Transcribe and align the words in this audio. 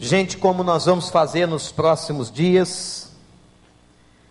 Gente, 0.00 0.38
como 0.38 0.62
nós 0.62 0.84
vamos 0.84 1.08
fazer 1.08 1.48
nos 1.48 1.72
próximos 1.72 2.30
dias, 2.30 3.10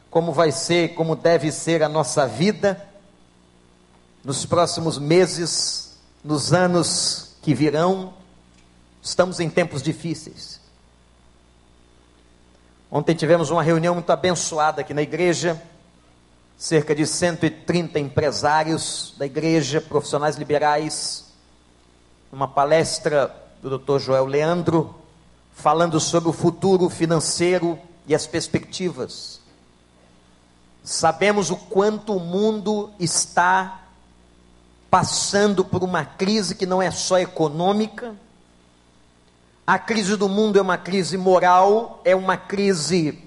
como 0.10 0.32
vai 0.32 0.50
ser, 0.50 0.96
como 0.96 1.14
deve 1.14 1.52
ser 1.52 1.84
a 1.84 1.90
nossa 1.90 2.26
vida 2.26 2.82
nos 4.24 4.46
próximos 4.46 4.98
meses, 4.98 5.98
nos 6.24 6.54
anos 6.54 7.36
que 7.42 7.54
virão. 7.54 8.14
Estamos 9.04 9.42
em 9.42 9.50
tempos 9.50 9.84
difíceis. 9.84 10.62
Ontem 12.90 13.14
tivemos 13.14 13.50
uma 13.50 13.62
reunião 13.62 13.94
muito 13.94 14.10
abençoada 14.10 14.80
aqui 14.80 14.94
na 14.94 15.02
igreja, 15.02 15.62
cerca 16.58 16.96
de 16.96 17.06
130 17.06 18.00
empresários 18.00 19.14
da 19.18 19.26
igreja, 19.26 19.82
profissionais 19.82 20.38
liberais, 20.38 21.26
uma 22.32 22.48
palestra 22.48 23.36
do 23.62 23.78
Dr. 23.78 24.00
Joel 24.00 24.26
Leandro, 24.26 24.96
falando 25.58 26.00
sobre 26.00 26.30
o 26.30 26.34
futuro 26.34 26.88
financeiro 26.88 27.80
e 28.06 28.14
as 28.14 28.28
perspectivas. 28.28 29.42
Sabemos 30.84 31.50
o 31.50 31.58
quanto 31.58 32.16
o 32.16 32.20
mundo 32.20 32.92
está 33.00 33.82
passando 34.90 35.66
por 35.66 35.84
uma 35.84 36.06
crise 36.06 36.54
que 36.54 36.68
não 36.68 36.80
é 36.80 36.92
só 36.92 37.18
econômica. 37.18 38.16
A 39.66 39.80
crise 39.80 40.16
do 40.16 40.30
mundo 40.30 40.60
é 40.60 40.62
uma 40.62 40.78
crise 40.78 41.18
moral, 41.18 42.02
é 42.06 42.16
uma 42.16 42.38
crise 42.38 43.20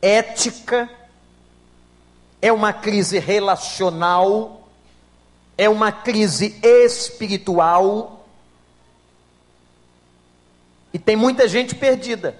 ética, 0.00 0.88
é 2.40 2.52
uma 2.52 2.72
crise 2.72 3.18
relacional, 3.18 4.68
é 5.58 5.68
uma 5.68 5.90
crise 5.90 6.56
espiritual 6.62 8.19
e 10.92 10.98
tem 10.98 11.16
muita 11.16 11.46
gente 11.46 11.74
perdida. 11.74 12.36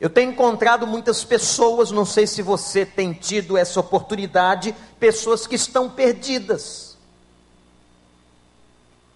Eu 0.00 0.08
tenho 0.08 0.32
encontrado 0.32 0.86
muitas 0.86 1.22
pessoas, 1.22 1.90
não 1.90 2.06
sei 2.06 2.26
se 2.26 2.40
você 2.40 2.86
tem 2.86 3.12
tido 3.12 3.56
essa 3.56 3.80
oportunidade, 3.80 4.74
pessoas 4.98 5.46
que 5.46 5.56
estão 5.56 5.90
perdidas. 5.90 6.96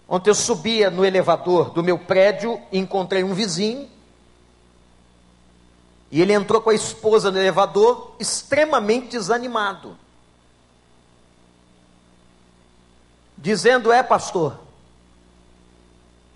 Ontem 0.07 0.29
eu 0.29 0.35
subia 0.35 0.91
no 0.91 1.03
elevador 1.03 1.71
do 1.71 1.83
meu 1.83 1.97
prédio 1.97 2.61
e 2.71 2.77
encontrei 2.77 3.23
um 3.23 3.33
vizinho. 3.33 3.89
E 6.11 6.21
ele 6.21 6.33
entrou 6.33 6.61
com 6.61 6.69
a 6.69 6.75
esposa 6.75 7.31
no 7.31 7.39
elevador, 7.39 8.15
extremamente 8.19 9.07
desanimado. 9.09 9.97
Dizendo: 13.35 13.91
É, 13.91 14.03
pastor, 14.03 14.59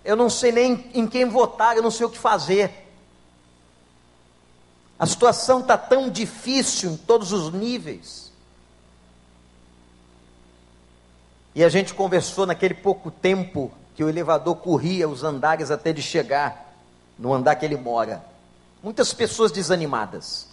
eu 0.04 0.16
não 0.16 0.30
sei 0.30 0.52
nem 0.52 0.90
em 0.94 1.06
quem 1.06 1.26
votar, 1.28 1.76
eu 1.76 1.82
não 1.82 1.90
sei 1.90 2.06
o 2.06 2.10
que 2.10 2.18
fazer. 2.18 2.88
A 4.98 5.06
situação 5.06 5.60
está 5.60 5.78
tão 5.78 6.10
difícil 6.10 6.90
em 6.90 6.96
todos 6.96 7.32
os 7.32 7.52
níveis. 7.52 8.30
E 11.54 11.64
a 11.64 11.68
gente 11.68 11.94
conversou 11.94 12.46
naquele 12.46 12.74
pouco 12.74 13.10
tempo 13.10 13.72
que 13.94 14.04
o 14.04 14.08
elevador 14.08 14.56
corria 14.56 15.08
os 15.08 15.24
andares 15.24 15.70
até 15.70 15.92
de 15.92 16.02
chegar 16.02 16.74
no 17.18 17.32
andar 17.32 17.56
que 17.56 17.64
ele 17.64 17.76
mora. 17.76 18.24
Muitas 18.82 19.12
pessoas 19.12 19.50
desanimadas. 19.50 20.48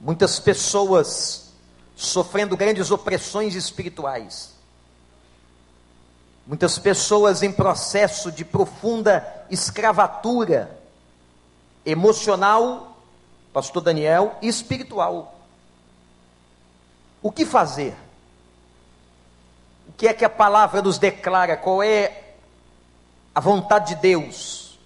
Muitas 0.00 0.38
pessoas 0.38 1.52
sofrendo 1.94 2.56
grandes 2.56 2.90
opressões 2.90 3.54
espirituais. 3.54 4.55
Muitas 6.46 6.78
pessoas 6.78 7.42
em 7.42 7.50
processo 7.50 8.30
de 8.30 8.44
profunda 8.44 9.26
escravatura 9.50 10.78
emocional, 11.84 12.96
pastor 13.52 13.82
Daniel, 13.82 14.36
e 14.40 14.46
espiritual. 14.46 15.40
O 17.20 17.32
que 17.32 17.44
fazer? 17.44 17.96
O 19.88 19.92
que 19.92 20.06
é 20.06 20.14
que 20.14 20.24
a 20.24 20.30
palavra 20.30 20.80
nos 20.82 20.98
declara? 20.98 21.56
Qual 21.56 21.82
é 21.82 22.34
a 23.34 23.40
vontade 23.40 23.94
de 23.94 24.00
Deus? 24.00 24.78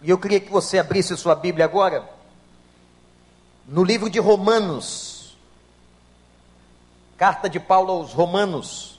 E 0.00 0.08
eu 0.08 0.18
queria 0.18 0.40
que 0.40 0.50
você 0.50 0.78
abrisse 0.78 1.16
sua 1.16 1.34
Bíblia 1.34 1.64
agora, 1.64 2.08
no 3.68 3.84
livro 3.84 4.10
de 4.10 4.18
Romanos, 4.18 5.36
carta 7.16 7.48
de 7.48 7.60
Paulo 7.60 7.92
aos 7.92 8.12
Romanos, 8.12 8.91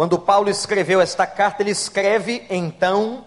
quando 0.00 0.18
Paulo 0.18 0.48
escreveu 0.48 0.98
esta 0.98 1.26
carta, 1.26 1.62
ele 1.62 1.72
escreve 1.72 2.46
então 2.48 3.22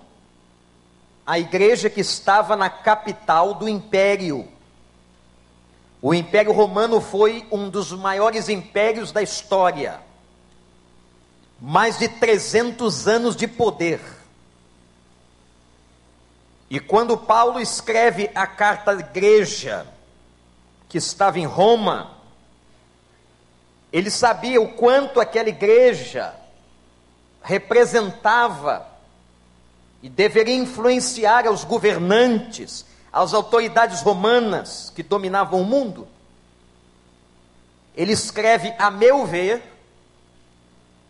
a 1.24 1.38
igreja 1.38 1.88
que 1.88 2.02
estava 2.02 2.56
na 2.56 2.68
capital 2.68 3.54
do 3.54 3.70
império. 3.70 4.48
O 6.02 6.16
Império 6.16 6.52
Romano 6.52 7.00
foi 7.00 7.48
um 7.52 7.70
dos 7.70 7.92
maiores 7.92 8.50
impérios 8.50 9.12
da 9.12 9.22
história. 9.22 10.02
Mais 11.62 12.00
de 12.00 12.10
300 12.10 13.08
anos 13.08 13.36
de 13.36 13.48
poder. 13.48 14.02
E 16.72 16.80
quando 16.80 17.16
Paulo 17.16 17.60
escreve 17.60 18.32
a 18.34 18.48
carta 18.48 18.90
à 18.90 18.96
igreja 18.96 19.86
que 20.90 20.98
estava 20.98 21.38
em 21.38 21.46
Roma, 21.46 22.18
ele 23.92 24.10
sabia 24.10 24.60
o 24.60 24.70
quanto 24.70 25.20
aquela 25.20 25.50
igreja 25.50 26.42
representava 27.44 28.88
e 30.02 30.10
deveria 30.10 30.56
influenciar 30.56 31.46
aos 31.46 31.64
governantes, 31.64 32.86
às 33.12 33.34
autoridades 33.34 34.02
romanas 34.02 34.92
que 34.96 35.04
dominavam 35.04 35.62
o 35.62 35.66
mundo. 35.66 36.08
Ele 37.96 38.14
escreve, 38.14 38.74
a 38.80 38.90
meu 38.90 39.26
ver, 39.26 39.62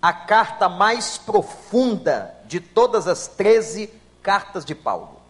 a 0.01 0.11
carta 0.11 0.67
mais 0.67 1.17
profunda 1.17 2.35
de 2.45 2.59
todas 2.59 3.07
as 3.07 3.27
13 3.27 3.89
cartas 4.21 4.65
de 4.65 4.75
Paulo. 4.75 5.21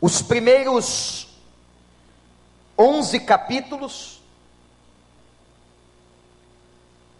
Os 0.00 0.20
primeiros 0.20 1.26
11 2.78 3.20
capítulos 3.20 4.15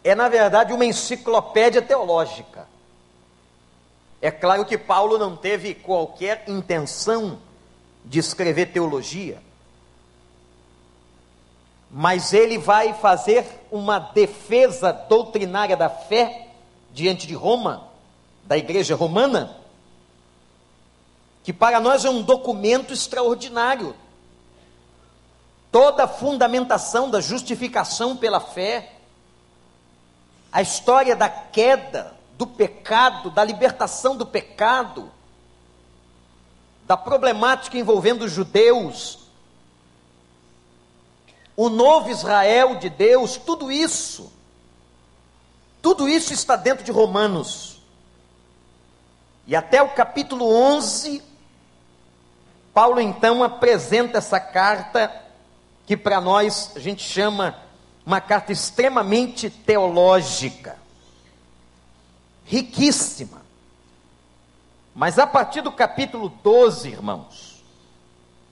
é, 0.03 0.15
na 0.15 0.29
verdade, 0.29 0.73
uma 0.73 0.85
enciclopédia 0.85 1.81
teológica. 1.81 2.67
É 4.21 4.31
claro 4.31 4.65
que 4.65 4.77
Paulo 4.77 5.17
não 5.17 5.35
teve 5.35 5.75
qualquer 5.75 6.43
intenção 6.47 7.39
de 8.03 8.19
escrever 8.19 8.67
teologia, 8.67 9.41
mas 11.91 12.33
ele 12.33 12.57
vai 12.57 12.93
fazer 12.93 13.45
uma 13.71 13.99
defesa 13.99 14.91
doutrinária 14.91 15.77
da 15.77 15.89
fé 15.89 16.47
diante 16.91 17.27
de 17.27 17.33
Roma, 17.33 17.87
da 18.43 18.57
igreja 18.57 18.95
romana, 18.95 19.57
que 21.43 21.53
para 21.53 21.79
nós 21.79 22.03
é 22.03 22.09
um 22.09 22.21
documento 22.21 22.93
extraordinário. 22.93 23.95
Toda 25.71 26.05
a 26.05 26.07
fundamentação 26.07 27.09
da 27.09 27.21
justificação 27.21 28.17
pela 28.17 28.39
fé, 28.39 28.96
a 30.51 30.61
história 30.61 31.15
da 31.15 31.29
queda, 31.29 32.15
do 32.37 32.47
pecado, 32.47 33.29
da 33.29 33.43
libertação 33.43 34.15
do 34.15 34.25
pecado, 34.25 35.11
da 36.85 36.95
problemática 36.95 37.77
envolvendo 37.77 38.23
os 38.23 38.31
judeus, 38.31 39.19
o 41.55 41.69
novo 41.69 42.09
Israel 42.09 42.75
de 42.75 42.89
Deus, 42.89 43.35
tudo 43.35 43.71
isso, 43.71 44.31
tudo 45.81 46.07
isso 46.07 46.33
está 46.33 46.55
dentro 46.55 46.83
de 46.83 46.91
Romanos. 46.91 47.81
E 49.45 49.55
até 49.55 49.81
o 49.81 49.89
capítulo 49.89 50.45
11, 50.45 51.23
Paulo 52.73 53.01
então 53.01 53.43
apresenta 53.43 54.19
essa 54.19 54.39
carta 54.39 55.11
que 55.85 55.97
para 55.97 56.21
nós 56.21 56.73
a 56.75 56.79
gente 56.79 57.01
chama 57.01 57.57
uma 58.07 58.21
carta 58.21 58.53
extremamente 58.53 59.49
teológica, 59.49 60.77
riquíssima. 62.45 63.41
Mas 64.95 65.19
a 65.19 65.27
partir 65.27 65.59
do 65.59 65.73
capítulo 65.73 66.29
12, 66.29 66.87
irmãos, 66.87 67.61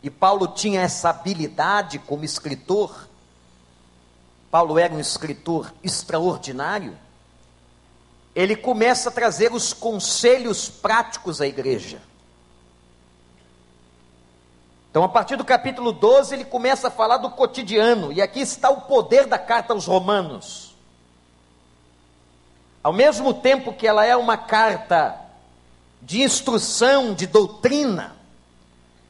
e 0.04 0.10
Paulo 0.10 0.50
tinha 0.50 0.82
essa 0.82 1.10
habilidade 1.10 2.00
como 2.00 2.26
escritor, 2.26 3.08
Paulo 4.52 4.78
era 4.78 4.94
um 4.94 5.00
escritor 5.00 5.74
extraordinário, 5.82 6.98
ele 8.36 8.58
começa 8.58 9.08
a 9.08 9.14
trazer 9.14 9.54
os 9.54 9.72
conselhos 9.72 10.68
práticos 10.68 11.40
à 11.40 11.48
igreja. 11.48 12.02
Então, 14.96 15.04
a 15.04 15.10
partir 15.10 15.36
do 15.36 15.44
capítulo 15.44 15.92
12, 15.92 16.34
ele 16.34 16.46
começa 16.46 16.88
a 16.88 16.90
falar 16.90 17.18
do 17.18 17.30
cotidiano, 17.30 18.14
e 18.14 18.22
aqui 18.22 18.40
está 18.40 18.70
o 18.70 18.84
poder 18.84 19.28
da 19.28 19.38
carta 19.38 19.74
aos 19.74 19.86
Romanos. 19.86 20.74
ao 22.82 22.94
mesmo 22.94 23.34
tempo 23.34 23.74
que 23.74 23.86
ela 23.86 24.06
é 24.06 24.16
uma 24.16 24.38
carta 24.38 25.20
de 26.02 26.22
instrução, 26.22 27.14
de 27.14 27.28
doutrina, 27.28 28.16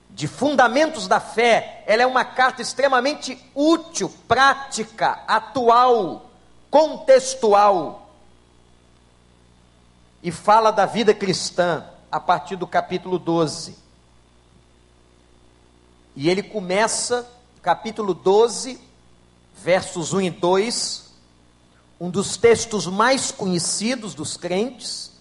de 0.10 0.28
fundamentos 0.28 1.08
da 1.08 1.20
fé, 1.20 1.84
ela 1.86 2.02
é 2.02 2.08
uma 2.08 2.26
carta 2.26 2.64
extremamente 2.64 3.38
útil, 3.54 4.12
prática, 4.28 5.20
atual, 5.28 6.32
contextual. 6.72 8.10
E 10.24 10.32
fala 10.32 10.72
da 10.72 10.88
vida 10.88 11.14
cristã 11.14 11.86
a 12.12 12.20
partir 12.20 12.56
do 12.56 12.66
capítulo 12.66 13.20
12. 13.20 13.85
E 16.16 16.30
ele 16.30 16.42
começa, 16.42 17.30
capítulo 17.62 18.14
12, 18.14 18.80
versos 19.58 20.14
1 20.14 20.22
e 20.22 20.30
2, 20.30 21.14
um 22.00 22.10
dos 22.10 22.38
textos 22.38 22.88
mais 22.88 23.32
conhecidos 23.32 24.14
dos 24.14 24.38
crentes. 24.38 25.12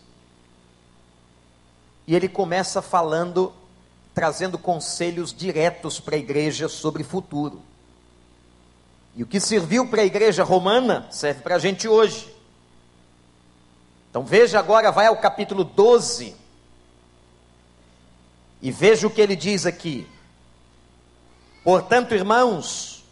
E 2.06 2.14
ele 2.14 2.29
começa 2.29 2.81
falando 2.81 3.52
trazendo 4.14 4.56
conselhos 4.56 5.35
diretos 5.35 5.99
para 5.99 6.14
a 6.14 6.19
igreja 6.19 6.69
sobre 6.69 7.02
futuro. 7.02 7.61
E 9.17 9.25
o 9.25 9.26
que 9.26 9.41
serviu 9.41 9.88
para 9.88 10.02
a 10.02 10.05
igreja 10.05 10.44
romana 10.44 11.08
serve 11.11 11.43
para 11.43 11.56
a 11.56 11.58
gente 11.58 11.88
hoje. 11.88 12.32
Então 14.08 14.25
veja 14.25 14.61
agora, 14.61 14.93
vai 14.93 15.06
ao 15.06 15.17
capítulo 15.17 15.64
12 15.64 16.37
e 18.62 18.70
veja 18.70 19.06
o 19.06 19.11
que 19.11 19.20
ele 19.20 19.35
diz 19.35 19.67
aqui. 19.67 20.06
Portanto, 21.64 22.14
irmãos, 22.14 23.02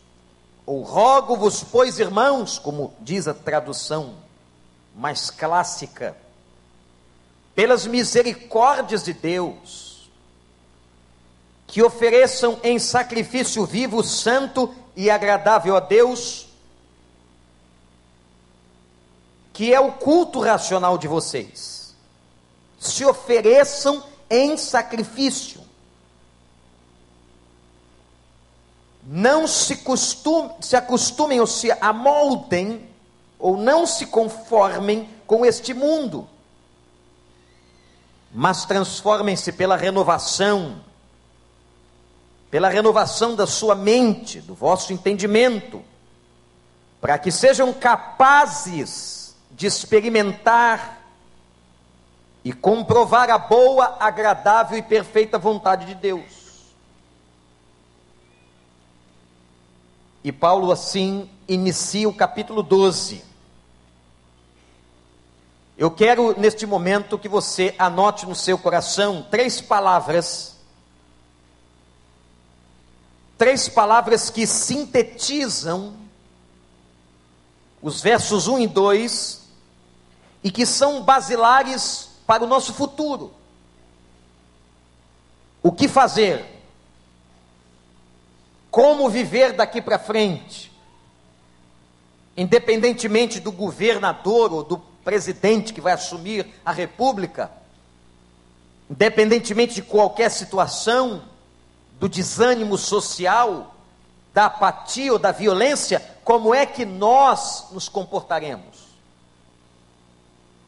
ou 0.67 0.83
rogo-vos, 0.83 1.65
pois, 1.65 1.99
irmãos, 1.99 2.59
como 2.59 2.95
diz 3.01 3.27
a 3.27 3.33
tradução 3.33 4.15
mais 4.95 5.31
clássica, 5.31 6.15
pelas 7.55 7.87
misericórdias 7.87 9.03
de 9.03 9.15
Deus, 9.15 10.11
que 11.67 11.83
ofereçam 11.83 12.61
em 12.63 12.79
sacrifício 12.79 13.65
vivo, 13.65 14.05
santo 14.05 14.75
e 14.95 15.11
agradável 15.11 15.75
a 15.75 15.81
Deus, 15.81 16.47
que 19.55 19.73
é 19.73 19.81
o 19.81 19.93
culto 19.93 20.41
racional 20.41 20.99
de 20.99 21.09
vocês. 21.09 21.95
Se 22.79 23.05
ofereçam 23.07 24.05
em 24.29 24.59
sacrifício. 24.59 25.63
Não 29.15 29.47
se, 29.47 29.77
costume, 29.77 30.55
se 30.63 30.75
acostumem 30.75 31.39
ou 31.39 31.47
se 31.47 31.71
amoldem, 31.83 32.89
ou 33.39 33.59
não 33.59 33.87
se 33.87 34.07
conformem 34.07 35.07
com 35.27 35.45
este 35.45 35.75
mundo, 35.75 36.27
mas 38.33 38.65
transformem-se 38.65 39.53
pela 39.53 39.77
renovação 39.77 40.81
pela 42.51 42.71
renovação 42.71 43.35
da 43.35 43.47
sua 43.47 43.75
mente, 43.75 44.41
do 44.41 44.55
vosso 44.55 44.95
entendimento, 44.95 45.83
para 46.99 47.19
que 47.19 47.31
sejam 47.31 47.73
capazes 47.73 49.35
de 49.51 49.67
experimentar 49.67 51.03
e 52.43 52.53
comprovar 52.53 53.29
a 53.31 53.39
boa, 53.39 53.97
agradável 54.01 54.79
e 54.79 54.83
perfeita 54.83 55.39
vontade 55.39 55.87
de 55.87 55.95
Deus. 55.95 56.42
E 60.25 60.31
Paulo 60.31 60.71
assim 60.71 61.29
inicia 61.49 62.09
o 62.09 62.15
capítulo 62.15 62.63
12. 62.63 63.25
Eu 65.77 65.91
quero 65.91 66.39
neste 66.39 66.65
momento 66.67 67.19
que 67.19 67.29
você 67.29 67.75
anote 67.79 68.27
no 68.27 68.35
seu 68.35 68.57
coração 68.57 69.27
três 69.31 69.61
palavras 69.61 70.53
três 73.43 73.69
palavras 73.69 74.31
que 74.31 74.47
sintetizam 74.47 75.95
os 77.83 78.01
versos 78.01 78.47
1 78.47 78.61
e 78.61 78.67
2 78.69 79.43
e 80.45 80.51
que 80.53 80.65
são 80.65 81.03
basilares 81.03 82.11
para 82.25 82.45
o 82.45 82.47
nosso 82.47 82.73
futuro. 82.73 83.35
O 85.61 85.73
que 85.73 85.89
fazer? 85.89 86.62
Como 88.73 89.11
viver 89.11 89.53
daqui 89.53 89.83
para 89.83 89.99
frente? 89.99 90.73
Independentemente 92.35 93.39
do 93.39 93.53
governador 93.53 94.51
ou 94.51 94.65
do 94.65 94.79
presidente 94.79 95.75
que 95.75 95.81
vai 95.81 95.93
assumir 95.93 96.47
a 96.65 96.73
república, 96.73 97.53
independentemente 98.91 99.75
de 99.75 99.83
qualquer 99.83 100.31
situação, 100.31 101.23
do 102.01 102.09
desânimo 102.09 102.79
social, 102.79 103.75
da 104.33 104.47
apatia 104.47 105.13
ou 105.13 105.19
da 105.19 105.33
violência, 105.33 106.01
como 106.25 106.55
é 106.55 106.65
que 106.65 106.87
nós 106.87 107.67
nos 107.73 107.91
comportaremos? 107.91 108.89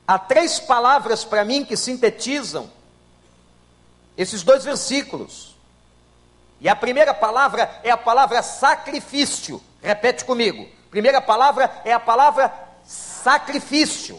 Há 0.07 0.19
três 0.19 0.61
palavras 0.61 1.25
para 1.25 1.43
mim 1.43 1.65
que 1.65 1.75
sintetizam 1.75 2.71
esses 4.15 4.43
dois 4.43 4.63
versículos. 4.63 5.54
E 6.61 6.69
a 6.69 6.77
primeira 6.77 7.13
palavra 7.13 7.81
é 7.83 7.91
a 7.91 7.97
palavra 7.97 8.43
sacrifício. 8.43 9.63
Repete 9.83 10.25
comigo. 10.25 10.69
Primeira 10.91 11.21
palavra 11.21 11.71
é 11.85 11.93
a 11.93 12.01
palavra 12.01 12.53
sacrifício. 12.85 14.19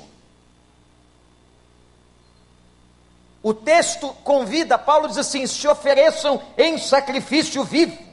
O 3.42 3.54
texto 3.54 4.10
convida, 4.24 4.78
Paulo 4.78 5.08
diz 5.08 5.18
assim: 5.18 5.46
se 5.46 5.68
ofereçam 5.68 6.42
em 6.58 6.78
sacrifício 6.78 7.64
vivo. 7.64 8.04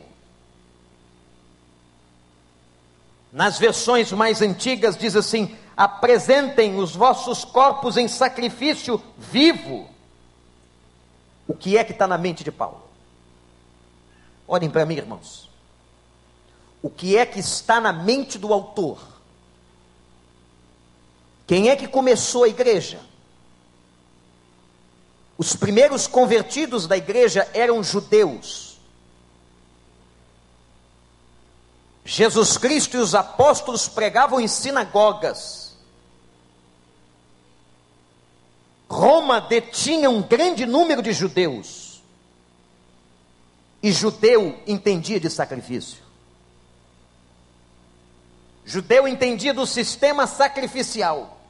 Nas 3.32 3.58
versões 3.58 4.12
mais 4.12 4.42
antigas 4.42 4.94
diz 4.94 5.16
assim: 5.16 5.56
apresentem 5.74 6.78
os 6.78 6.94
vossos 6.94 7.46
corpos 7.46 7.96
em 7.96 8.06
sacrifício 8.06 9.02
vivo. 9.16 9.88
O 11.48 11.54
que 11.54 11.78
é 11.78 11.84
que 11.84 11.92
está 11.92 12.06
na 12.06 12.18
mente 12.18 12.44
de 12.44 12.52
Paulo? 12.52 12.91
Olhem 14.52 14.68
para 14.68 14.84
mim, 14.84 14.96
irmãos. 14.96 15.48
O 16.82 16.90
que 16.90 17.16
é 17.16 17.24
que 17.24 17.40
está 17.40 17.80
na 17.80 17.90
mente 17.90 18.36
do 18.36 18.52
autor? 18.52 18.98
Quem 21.46 21.70
é 21.70 21.74
que 21.74 21.88
começou 21.88 22.44
a 22.44 22.48
igreja? 22.48 23.00
Os 25.38 25.56
primeiros 25.56 26.06
convertidos 26.06 26.86
da 26.86 26.98
igreja 26.98 27.48
eram 27.54 27.82
judeus. 27.82 28.76
Jesus 32.04 32.58
Cristo 32.58 32.98
e 32.98 33.00
os 33.00 33.14
apóstolos 33.14 33.88
pregavam 33.88 34.38
em 34.38 34.48
sinagogas. 34.48 35.78
Roma 38.86 39.40
detinha 39.40 40.10
um 40.10 40.20
grande 40.20 40.66
número 40.66 41.00
de 41.00 41.14
judeus. 41.14 41.81
E 43.82 43.90
judeu 43.90 44.60
entendia 44.66 45.18
de 45.18 45.28
sacrifício. 45.28 46.02
Judeu 48.64 49.08
entendia 49.08 49.52
do 49.52 49.66
sistema 49.66 50.26
sacrificial 50.26 51.40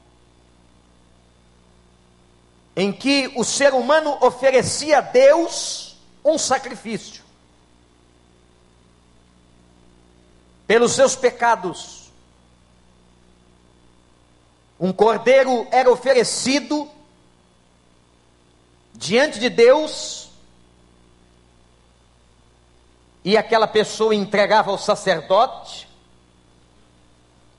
em 2.75 2.91
que 2.91 3.31
o 3.35 3.43
ser 3.43 3.73
humano 3.73 4.17
oferecia 4.21 4.97
a 4.97 5.01
Deus 5.01 5.95
um 6.25 6.37
sacrifício 6.37 7.23
pelos 10.65 10.93
seus 10.93 11.15
pecados. 11.15 12.11
Um 14.79 14.91
cordeiro 14.91 15.67
era 15.71 15.91
oferecido 15.91 16.89
diante 18.95 19.39
de 19.39 19.49
Deus 19.49 20.22
e 23.23 23.37
aquela 23.37 23.67
pessoa 23.67 24.13
entregava 24.13 24.71
ao 24.71 24.77
sacerdote 24.77 25.87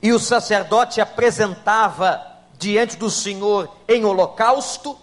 e 0.01 0.11
o 0.11 0.19
sacerdote 0.19 1.01
apresentava 1.01 2.23
diante 2.57 2.95
do 2.95 3.09
Senhor 3.09 3.69
em 3.87 4.05
holocausto 4.05 4.97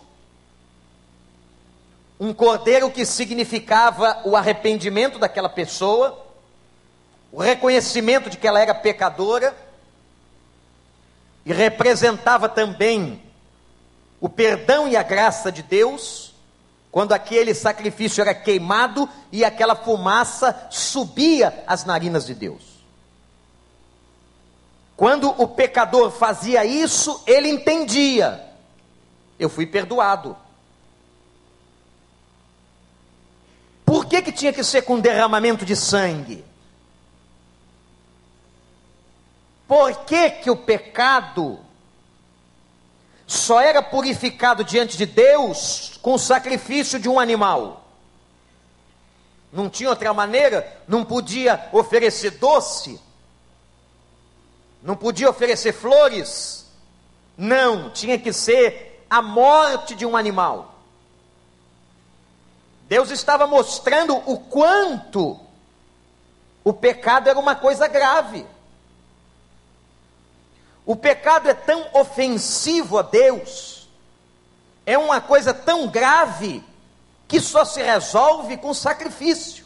um 2.22 2.32
cordeiro 2.32 2.88
que 2.88 3.04
significava 3.04 4.22
o 4.24 4.36
arrependimento 4.36 5.18
daquela 5.18 5.48
pessoa, 5.48 6.24
o 7.32 7.40
reconhecimento 7.42 8.30
de 8.30 8.36
que 8.36 8.46
ela 8.46 8.60
era 8.60 8.72
pecadora, 8.72 9.52
e 11.44 11.52
representava 11.52 12.48
também 12.48 13.20
o 14.20 14.28
perdão 14.28 14.86
e 14.86 14.96
a 14.96 15.02
graça 15.02 15.50
de 15.50 15.64
Deus, 15.64 16.31
quando 16.92 17.12
aquele 17.12 17.54
sacrifício 17.54 18.20
era 18.20 18.34
queimado 18.34 19.08
e 19.32 19.46
aquela 19.46 19.74
fumaça 19.74 20.68
subia 20.70 21.64
às 21.66 21.86
narinas 21.86 22.26
de 22.26 22.34
Deus. 22.34 22.62
Quando 24.94 25.30
o 25.42 25.48
pecador 25.48 26.10
fazia 26.10 26.66
isso, 26.66 27.22
ele 27.26 27.48
entendia: 27.48 28.46
eu 29.38 29.48
fui 29.48 29.66
perdoado. 29.66 30.36
Por 33.86 34.04
que, 34.04 34.20
que 34.20 34.30
tinha 34.30 34.52
que 34.52 34.62
ser 34.62 34.82
com 34.82 35.00
derramamento 35.00 35.64
de 35.64 35.74
sangue? 35.74 36.44
Por 39.66 40.04
que, 40.04 40.30
que 40.30 40.50
o 40.50 40.56
pecado 40.56 41.58
só 43.26 43.60
era 43.60 43.82
purificado 43.82 44.64
diante 44.64 44.96
de 44.96 45.06
Deus 45.06 45.98
com 46.02 46.14
o 46.14 46.18
sacrifício 46.18 46.98
de 46.98 47.08
um 47.08 47.18
animal? 47.18 47.84
Não 49.52 49.68
tinha 49.68 49.90
outra 49.90 50.12
maneira, 50.14 50.80
não 50.88 51.04
podia 51.04 51.68
oferecer 51.72 52.32
doce, 52.32 53.00
não 54.82 54.96
podia 54.96 55.28
oferecer 55.28 55.72
flores, 55.72 56.66
não, 57.36 57.90
tinha 57.90 58.18
que 58.18 58.32
ser 58.32 59.04
a 59.08 59.20
morte 59.20 59.94
de 59.94 60.06
um 60.06 60.16
animal. 60.16 60.74
Deus 62.88 63.10
estava 63.10 63.46
mostrando 63.46 64.16
o 64.26 64.38
quanto 64.38 65.38
o 66.64 66.72
pecado 66.72 67.28
era 67.28 67.38
uma 67.38 67.54
coisa 67.54 67.88
grave. 67.88 68.46
O 70.84 70.96
pecado 70.96 71.48
é 71.48 71.54
tão 71.54 71.86
ofensivo 71.92 72.98
a 72.98 73.02
Deus, 73.02 73.88
é 74.84 74.98
uma 74.98 75.20
coisa 75.20 75.54
tão 75.54 75.86
grave, 75.88 76.64
que 77.28 77.40
só 77.40 77.64
se 77.64 77.80
resolve 77.80 78.56
com 78.56 78.74
sacrifício. 78.74 79.64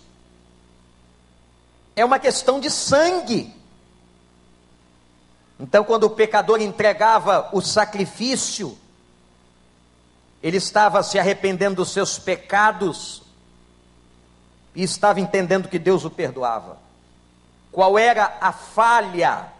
É 1.96 2.04
uma 2.04 2.18
questão 2.18 2.60
de 2.60 2.70
sangue. 2.70 3.52
Então, 5.58 5.82
quando 5.82 6.04
o 6.04 6.10
pecador 6.10 6.60
entregava 6.60 7.48
o 7.52 7.62
sacrifício, 7.62 8.78
ele 10.42 10.58
estava 10.58 11.02
se 11.02 11.18
arrependendo 11.18 11.76
dos 11.76 11.90
seus 11.90 12.18
pecados 12.18 13.22
e 14.74 14.82
estava 14.82 15.18
entendendo 15.18 15.68
que 15.68 15.78
Deus 15.78 16.04
o 16.04 16.10
perdoava. 16.10 16.78
Qual 17.72 17.98
era 17.98 18.36
a 18.40 18.52
falha 18.52 19.55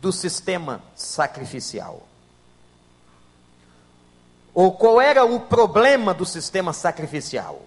do 0.00 0.12
sistema 0.12 0.82
sacrificial? 0.94 2.06
Ou 4.54 4.72
qual 4.72 5.00
era 5.00 5.24
o 5.24 5.40
problema 5.40 6.12
do 6.12 6.24
sistema 6.24 6.72
sacrificial? 6.72 7.62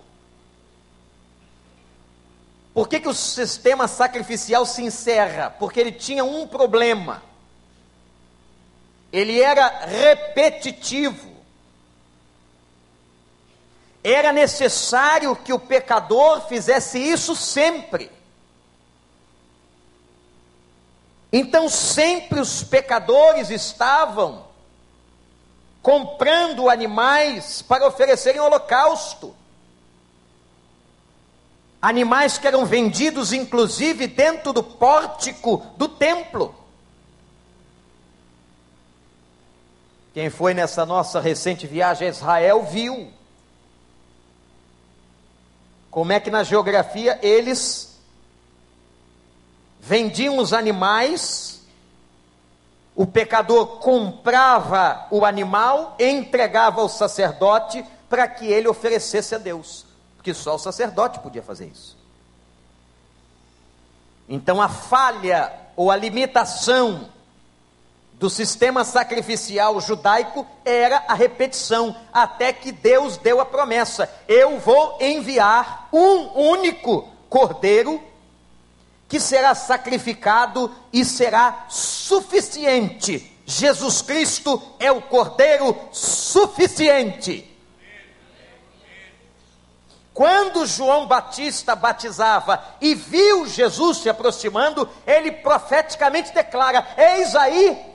Por 2.74 2.90
que, 2.90 3.00
que 3.00 3.08
o 3.08 3.14
sistema 3.14 3.88
sacrificial 3.88 4.66
se 4.66 4.82
encerra? 4.82 5.52
Porque 5.52 5.80
ele 5.80 5.92
tinha 5.92 6.24
um 6.24 6.48
problema. 6.48 7.22
Ele 9.12 9.40
era 9.40 9.86
repetitivo. 9.86 11.32
Era 14.04 14.34
necessário 14.34 15.36
que 15.36 15.54
o 15.54 15.60
pecador 15.60 16.48
fizesse 16.48 16.98
isso 16.98 17.36
sempre. 17.36 18.12
Então, 21.36 21.68
sempre 21.68 22.40
os 22.40 22.64
pecadores 22.64 23.50
estavam 23.50 24.46
comprando 25.82 26.70
animais 26.70 27.64
para 27.64 27.88
oferecerem 27.88 28.40
holocausto. 28.40 29.36
Animais 31.82 32.38
que 32.38 32.46
eram 32.46 32.68
vendidos, 32.68 33.34
inclusive, 33.34 34.06
dentro 34.06 34.54
do 34.54 34.62
pórtico 34.62 35.66
do 35.76 35.88
templo. 35.88 36.54
Quem 40.14 40.30
foi 40.30 40.54
nessa 40.54 40.86
nossa 40.86 41.20
recente 41.20 41.66
viagem 41.66 42.08
a 42.08 42.12
Israel 42.12 42.64
viu 42.64 43.12
como 45.90 46.12
é 46.12 46.20
que 46.20 46.30
na 46.30 46.44
geografia 46.44 47.20
eles 47.24 47.93
vendiam 49.86 50.38
os 50.38 50.54
animais, 50.54 51.62
o 52.96 53.06
pecador 53.06 53.80
comprava 53.80 55.08
o 55.12 55.26
animal, 55.26 55.98
entregava 56.00 56.80
ao 56.80 56.88
sacerdote 56.88 57.84
para 58.08 58.26
que 58.26 58.46
ele 58.46 58.70
oferecesse 58.70 59.36
a 59.36 59.38
Deus, 59.38 59.86
porque 60.16 60.34
só 60.34 60.56
o 60.56 60.60
sacerdote 60.60 61.20
podia 61.20 61.44
fazer 61.44 61.66
isso. 61.66 61.98
Então 64.30 64.62
a 64.62 64.70
falha 64.70 65.52
ou 65.76 65.92
a 65.92 65.98
limitação 65.98 67.10
do 68.14 68.30
sistema 68.30 68.86
sacrificial 68.86 69.82
judaico 69.82 70.48
era 70.64 71.04
a 71.10 71.14
repetição, 71.14 71.94
até 72.14 72.54
que 72.54 72.72
Deus 72.72 73.18
deu 73.18 73.42
a 73.42 73.46
promessa: 73.46 74.10
eu 74.30 74.60
vou 74.60 74.98
enviar 75.02 75.90
um 75.92 76.40
único 76.40 77.10
cordeiro 77.28 78.13
que 79.14 79.20
será 79.20 79.54
sacrificado 79.54 80.76
e 80.92 81.06
será 81.06 81.68
suficiente. 81.70 83.32
Jesus 83.46 84.02
Cristo 84.02 84.60
é 84.80 84.92
o 84.92 85.04
cordeiro 85.04 85.78
suficiente. 85.92 87.48
Quando 90.16 90.66
João 90.66 91.06
Batista 91.06 91.76
batizava 91.76 92.60
e 92.82 92.96
viu 92.96 93.46
Jesus 93.46 93.98
se 93.98 94.10
aproximando, 94.10 94.90
ele 95.06 95.32
profeticamente 95.32 96.34
declara: 96.34 96.84
Eis 96.98 97.36
aí 97.36 97.86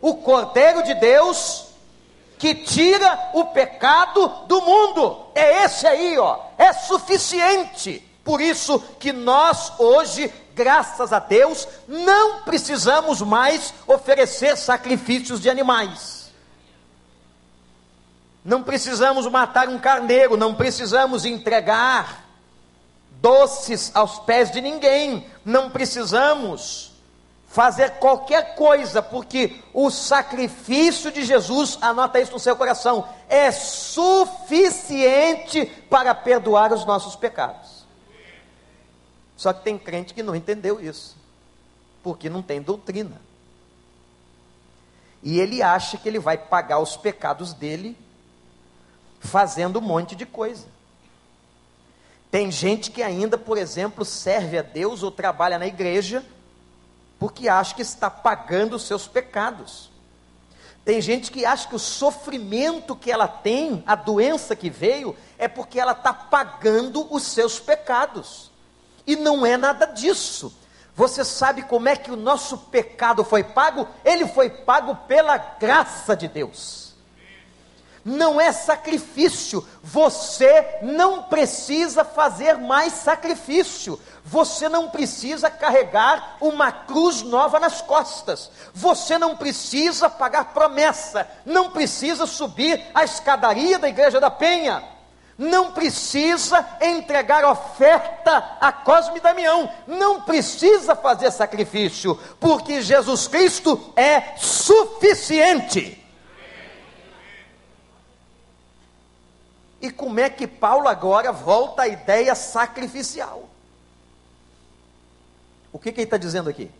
o 0.00 0.16
Cordeiro 0.16 0.82
de 0.82 0.94
Deus 0.94 1.66
que 2.38 2.56
tira 2.56 3.30
o 3.34 3.44
pecado 3.44 4.26
do 4.48 4.60
mundo. 4.62 5.26
É 5.32 5.62
esse 5.62 5.86
aí, 5.86 6.18
ó. 6.18 6.40
É 6.58 6.72
suficiente. 6.72 8.09
Por 8.24 8.40
isso 8.40 8.78
que 8.98 9.12
nós 9.12 9.72
hoje, 9.78 10.32
graças 10.54 11.12
a 11.12 11.18
Deus, 11.18 11.66
não 11.88 12.42
precisamos 12.42 13.20
mais 13.22 13.72
oferecer 13.86 14.56
sacrifícios 14.56 15.40
de 15.40 15.48
animais. 15.48 16.30
Não 18.44 18.62
precisamos 18.62 19.26
matar 19.26 19.68
um 19.68 19.78
carneiro, 19.78 20.36
não 20.36 20.54
precisamos 20.54 21.24
entregar 21.24 22.24
doces 23.20 23.90
aos 23.94 24.18
pés 24.20 24.50
de 24.50 24.60
ninguém, 24.60 25.26
não 25.44 25.70
precisamos 25.70 26.90
fazer 27.46 27.98
qualquer 27.98 28.54
coisa, 28.54 29.02
porque 29.02 29.56
o 29.74 29.90
sacrifício 29.90 31.10
de 31.10 31.24
Jesus, 31.24 31.76
anota 31.80 32.20
isso 32.20 32.30
no 32.32 32.38
seu 32.38 32.54
coração, 32.54 33.08
é 33.28 33.50
suficiente 33.50 34.86
para 35.90 36.14
perdoar 36.14 36.72
os 36.72 36.84
nossos 36.84 37.16
pecados. 37.16 37.69
Só 39.40 39.54
que 39.54 39.64
tem 39.64 39.78
crente 39.78 40.12
que 40.12 40.22
não 40.22 40.36
entendeu 40.36 40.78
isso, 40.78 41.16
porque 42.02 42.28
não 42.28 42.42
tem 42.42 42.60
doutrina. 42.60 43.18
E 45.22 45.40
ele 45.40 45.62
acha 45.62 45.96
que 45.96 46.06
ele 46.06 46.18
vai 46.18 46.36
pagar 46.36 46.78
os 46.78 46.94
pecados 46.94 47.54
dele 47.54 47.96
fazendo 49.18 49.78
um 49.78 49.80
monte 49.82 50.14
de 50.14 50.26
coisa. 50.26 50.66
Tem 52.30 52.50
gente 52.50 52.90
que 52.90 53.02
ainda, 53.02 53.38
por 53.38 53.56
exemplo, 53.56 54.04
serve 54.04 54.58
a 54.58 54.62
Deus 54.62 55.02
ou 55.02 55.10
trabalha 55.10 55.58
na 55.58 55.66
igreja 55.66 56.22
porque 57.18 57.48
acha 57.48 57.74
que 57.74 57.80
está 57.80 58.10
pagando 58.10 58.76
os 58.76 58.82
seus 58.82 59.08
pecados. 59.08 59.90
Tem 60.84 61.00
gente 61.00 61.30
que 61.30 61.46
acha 61.46 61.66
que 61.66 61.74
o 61.74 61.78
sofrimento 61.78 62.94
que 62.94 63.10
ela 63.10 63.26
tem, 63.26 63.82
a 63.86 63.94
doença 63.94 64.54
que 64.54 64.68
veio, 64.68 65.16
é 65.38 65.48
porque 65.48 65.80
ela 65.80 65.92
está 65.92 66.12
pagando 66.12 67.10
os 67.10 67.22
seus 67.22 67.58
pecados. 67.58 68.49
E 69.06 69.16
não 69.16 69.44
é 69.44 69.56
nada 69.56 69.86
disso. 69.86 70.52
Você 70.94 71.24
sabe 71.24 71.62
como 71.62 71.88
é 71.88 71.96
que 71.96 72.10
o 72.10 72.16
nosso 72.16 72.58
pecado 72.58 73.24
foi 73.24 73.42
pago? 73.42 73.88
Ele 74.04 74.26
foi 74.26 74.50
pago 74.50 74.94
pela 75.06 75.36
graça 75.36 76.16
de 76.16 76.28
Deus 76.28 76.90
não 78.04 78.40
é 78.40 78.50
sacrifício. 78.52 79.66
Você 79.82 80.78
não 80.82 81.24
precisa 81.24 82.04
fazer 82.04 82.56
mais 82.56 82.92
sacrifício. 82.94 84.00
Você 84.24 84.68
não 84.68 84.88
precisa 84.90 85.50
carregar 85.50 86.36
uma 86.40 86.70
cruz 86.70 87.22
nova 87.22 87.58
nas 87.58 87.80
costas. 87.80 88.50
Você 88.72 89.18
não 89.18 89.36
precisa 89.36 90.08
pagar 90.08 90.52
promessa. 90.52 91.28
Não 91.44 91.70
precisa 91.70 92.26
subir 92.26 92.82
a 92.94 93.04
escadaria 93.04 93.78
da 93.78 93.88
Igreja 93.88 94.20
da 94.20 94.30
Penha. 94.30 94.82
Não 95.40 95.72
precisa 95.72 96.68
entregar 96.82 97.46
oferta 97.46 98.58
a 98.60 98.70
Cosme 98.70 99.16
e 99.16 99.20
Damião. 99.22 99.72
Não 99.86 100.20
precisa 100.20 100.94
fazer 100.94 101.30
sacrifício. 101.30 102.14
Porque 102.38 102.82
Jesus 102.82 103.26
Cristo 103.26 103.90
é 103.96 104.36
suficiente. 104.36 105.98
E 109.80 109.90
como 109.90 110.20
é 110.20 110.28
que 110.28 110.46
Paulo 110.46 110.86
agora 110.86 111.32
volta 111.32 111.84
à 111.84 111.88
ideia 111.88 112.34
sacrificial? 112.34 113.48
O 115.72 115.78
que, 115.78 115.90
que 115.90 116.00
ele 116.00 116.04
está 116.04 116.18
dizendo 116.18 116.50
aqui? 116.50 116.70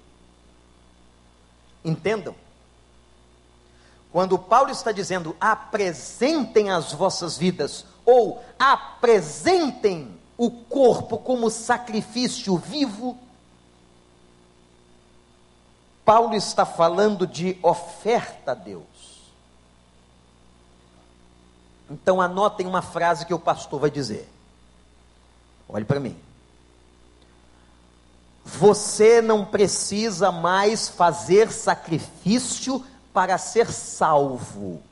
Entendam? 1.83 2.35
Quando 4.13 4.39
Paulo 4.39 4.71
está 4.71 4.93
dizendo 4.93 5.35
apresentem 5.41 6.71
as 6.71 6.93
vossas 6.93 7.39
vidas, 7.39 7.87
ou 8.11 8.43
apresentem 8.59 10.19
o 10.37 10.51
corpo 10.51 11.17
como 11.17 11.49
sacrifício 11.49 12.57
vivo, 12.57 13.17
Paulo 16.05 16.35
está 16.35 16.67
falando 16.67 17.25
de 17.25 17.57
oferta 17.63 18.51
a 18.51 18.55
Deus. 18.55 18.83
Então 21.89 22.21
anotem 22.21 22.67
uma 22.67 22.83
frase 22.83 23.25
que 23.25 23.35
o 23.35 23.39
pastor 23.39 23.79
vai 23.79 23.91
dizer. 23.91 24.29
Olhe 25.69 25.85
para 25.85 26.01
mim. 26.01 26.19
Você 28.45 29.23
não 29.23 29.45
precisa 29.45 30.33
mais 30.33 30.89
fazer 30.89 31.53
sacrifício 31.53 32.85
para 33.13 33.39
ser 33.39 33.71
salvo. 33.71 34.83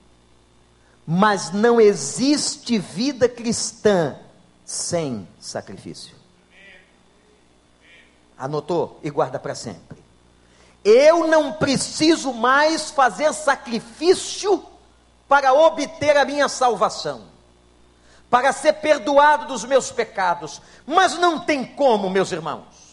Mas 1.11 1.53
não 1.53 1.81
existe 1.81 2.79
vida 2.79 3.31
cristã 3.31 4.15
sem 4.62 5.27
sacrifício. 5.41 6.15
Anotou 8.37 9.00
e 9.03 9.09
guarda 9.09 9.38
para 9.38 9.55
sempre. 9.55 9.97
Eu 10.85 11.27
não 11.27 11.55
preciso 11.55 12.35
mais 12.35 12.91
fazer 12.91 13.33
sacrifício 13.33 14.62
para 15.27 15.55
obter 15.55 16.15
a 16.15 16.27
minha 16.27 16.47
salvação, 16.47 17.23
para 18.29 18.53
ser 18.53 18.75
perdoado 18.75 19.47
dos 19.47 19.65
meus 19.65 19.91
pecados. 19.91 20.61
Mas 20.87 21.19
não 21.19 21.41
tem 21.41 21.65
como, 21.65 22.11
meus 22.11 22.33
irmãos. 22.33 22.88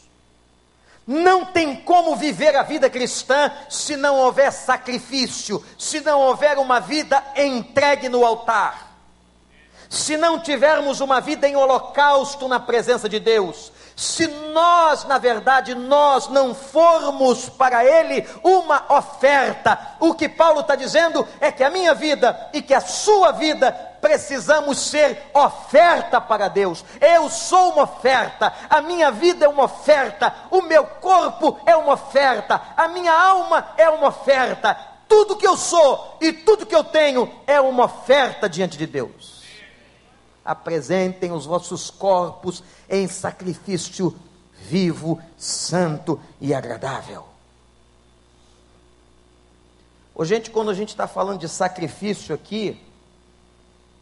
Não 1.08 1.46
tem 1.46 1.76
como 1.76 2.16
viver 2.16 2.56
a 2.56 2.64
vida 2.64 2.90
cristã 2.90 3.52
se 3.70 3.96
não 3.96 4.18
houver 4.18 4.52
sacrifício, 4.52 5.64
se 5.78 6.02
não 6.02 6.20
houver 6.20 6.58
uma 6.58 6.80
vida 6.80 7.24
entregue 7.36 8.10
no 8.10 8.26
altar. 8.26 8.98
Se 9.88 10.18
não 10.18 10.40
tivermos 10.40 11.00
uma 11.02 11.22
vida 11.22 11.48
em 11.48 11.56
holocausto 11.56 12.48
na 12.48 12.60
presença 12.60 13.08
de 13.08 13.20
Deus, 13.20 13.72
se 13.96 14.28
nós, 14.28 15.06
na 15.06 15.18
verdade, 15.18 15.74
nós 15.74 16.28
não 16.28 16.54
formos 16.54 17.48
para 17.48 17.86
Ele 17.86 18.28
uma 18.44 18.84
oferta, 18.90 19.80
o 20.00 20.14
que 20.14 20.28
Paulo 20.28 20.60
está 20.60 20.76
dizendo 20.76 21.26
é 21.40 21.52
que 21.52 21.64
a 21.64 21.70
minha 21.70 21.94
vida 21.94 22.50
e 22.52 22.62
que 22.62 22.74
a 22.74 22.82
sua 22.82 23.32
vida 23.32 23.72
precisamos 24.02 24.80
ser 24.80 25.32
oferta 25.34 26.20
para 26.20 26.50
Deus. 26.50 26.84
Eu 27.00 27.30
sou 27.30 27.72
uma 27.72 27.84
oferta, 27.84 28.54
a 28.70 28.82
minha 28.82 29.10
vida 29.12 29.46
é 29.46 29.50
uma 29.50 29.64
oferta, 29.64 30.34
o 30.52 30.62
meu 30.62 30.86
corpo 30.86 31.58
é 31.66 31.76
uma 31.76 31.94
oferta, 31.94 32.62
a 32.76 32.88
minha 32.90 33.14
alma 33.14 33.70
é 33.78 33.90
uma 33.90 34.10
oferta. 34.10 34.78
Tudo 35.08 35.38
que 35.38 35.48
eu 35.48 35.56
sou 35.56 36.18
e 36.20 36.34
tudo 36.34 36.66
que 36.66 36.76
eu 36.76 36.84
tenho 36.84 37.32
é 37.48 37.62
uma 37.62 37.86
oferta 37.86 38.50
diante 38.50 38.78
de 38.78 38.86
Deus. 38.86 39.35
Apresentem 40.46 41.32
os 41.32 41.46
vossos 41.46 41.90
corpos 41.90 42.64
em 42.88 43.08
sacrifício 43.08 44.16
vivo, 44.54 45.22
santo 45.38 46.22
e 46.40 46.54
agradável. 46.54 47.26
Ô, 50.14 50.24
gente, 50.24 50.50
quando 50.50 50.72
a 50.72 50.74
gente 50.74 50.90
está 50.90 51.08
falando 51.08 51.40
de 51.40 51.50
sacrifício 51.50 52.34
aqui, 52.34 52.82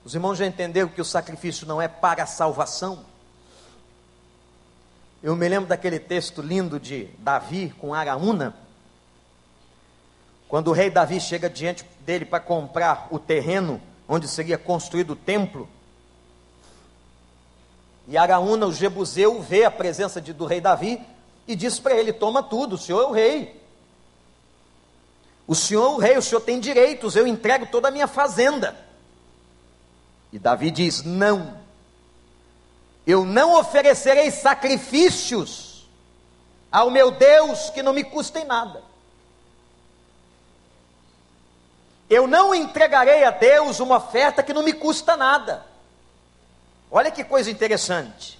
os 0.05 0.13
irmãos 0.13 0.37
já 0.37 0.45
entenderam 0.45 0.89
que 0.89 1.01
o 1.01 1.05
sacrifício 1.05 1.65
não 1.65 1.81
é 1.81 1.87
para 1.87 2.23
a 2.23 2.27
salvação? 2.27 3.03
Eu 5.23 5.35
me 5.35 5.47
lembro 5.47 5.67
daquele 5.67 5.99
texto 5.99 6.41
lindo 6.41 6.79
de 6.79 7.05
Davi 7.17 7.73
com 7.79 7.93
Araúna, 7.93 8.53
quando 10.47 10.67
o 10.67 10.73
rei 10.73 10.91
Davi 10.91 11.19
chega 11.19 11.49
diante 11.49 11.83
dele 12.01 12.25
para 12.25 12.39
comprar 12.39 13.07
o 13.09 13.17
terreno 13.17 13.81
onde 14.07 14.27
seria 14.27 14.57
construído 14.57 15.11
o 15.11 15.15
templo, 15.15 15.67
e 18.07 18.17
Araúna, 18.17 18.65
o 18.65 18.73
Jebuseu, 18.73 19.41
vê 19.41 19.63
a 19.63 19.71
presença 19.71 20.19
de, 20.19 20.33
do 20.33 20.45
rei 20.45 20.59
Davi 20.59 21.01
e 21.47 21.55
diz 21.55 21.79
para 21.79 21.95
ele: 21.95 22.11
Toma 22.11 22.43
tudo, 22.43 22.75
o 22.75 22.77
senhor 22.77 23.01
é 23.01 23.05
o 23.05 23.11
rei. 23.11 23.61
O 25.47 25.55
senhor 25.55 25.85
é 25.85 25.93
o 25.93 25.97
rei, 25.97 26.17
o 26.17 26.21
senhor 26.21 26.41
tem 26.41 26.59
direitos, 26.59 27.15
eu 27.15 27.27
entrego 27.27 27.67
toda 27.67 27.87
a 27.87 27.91
minha 27.91 28.07
fazenda. 28.07 28.77
E 30.31 30.39
Davi 30.39 30.69
diz: 30.71 31.03
Não, 31.03 31.57
eu 33.07 33.23
não 33.23 33.57
oferecerei 33.57 34.31
sacrifícios 34.31 35.87
ao 36.71 36.89
meu 36.89 37.11
Deus 37.11 37.69
que 37.69 37.83
não 37.83 37.93
me 37.93 38.03
custem 38.03 38.43
nada. 38.43 38.83
Eu 42.09 42.27
não 42.27 42.53
entregarei 42.53 43.23
a 43.23 43.31
Deus 43.31 43.79
uma 43.79 43.97
oferta 43.97 44.43
que 44.43 44.53
não 44.53 44.61
me 44.61 44.73
custa 44.73 45.15
nada. 45.15 45.65
Olha 46.93 47.11
que 47.11 47.25
coisa 47.25 47.51
interessante. 47.51 48.39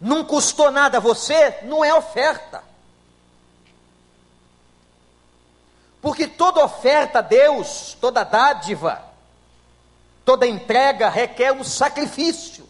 Não 0.00 0.24
custou 0.24 0.70
nada 0.70 0.98
a 0.98 1.00
você, 1.00 1.58
não 1.64 1.84
é 1.84 1.92
oferta. 1.92 2.62
Porque 6.00 6.28
toda 6.28 6.64
oferta 6.64 7.18
a 7.18 7.22
Deus, 7.22 7.96
toda 8.00 8.22
dádiva, 8.22 9.12
Toda 10.24 10.46
entrega 10.46 11.08
requer 11.08 11.52
um 11.52 11.64
sacrifício. 11.64 12.68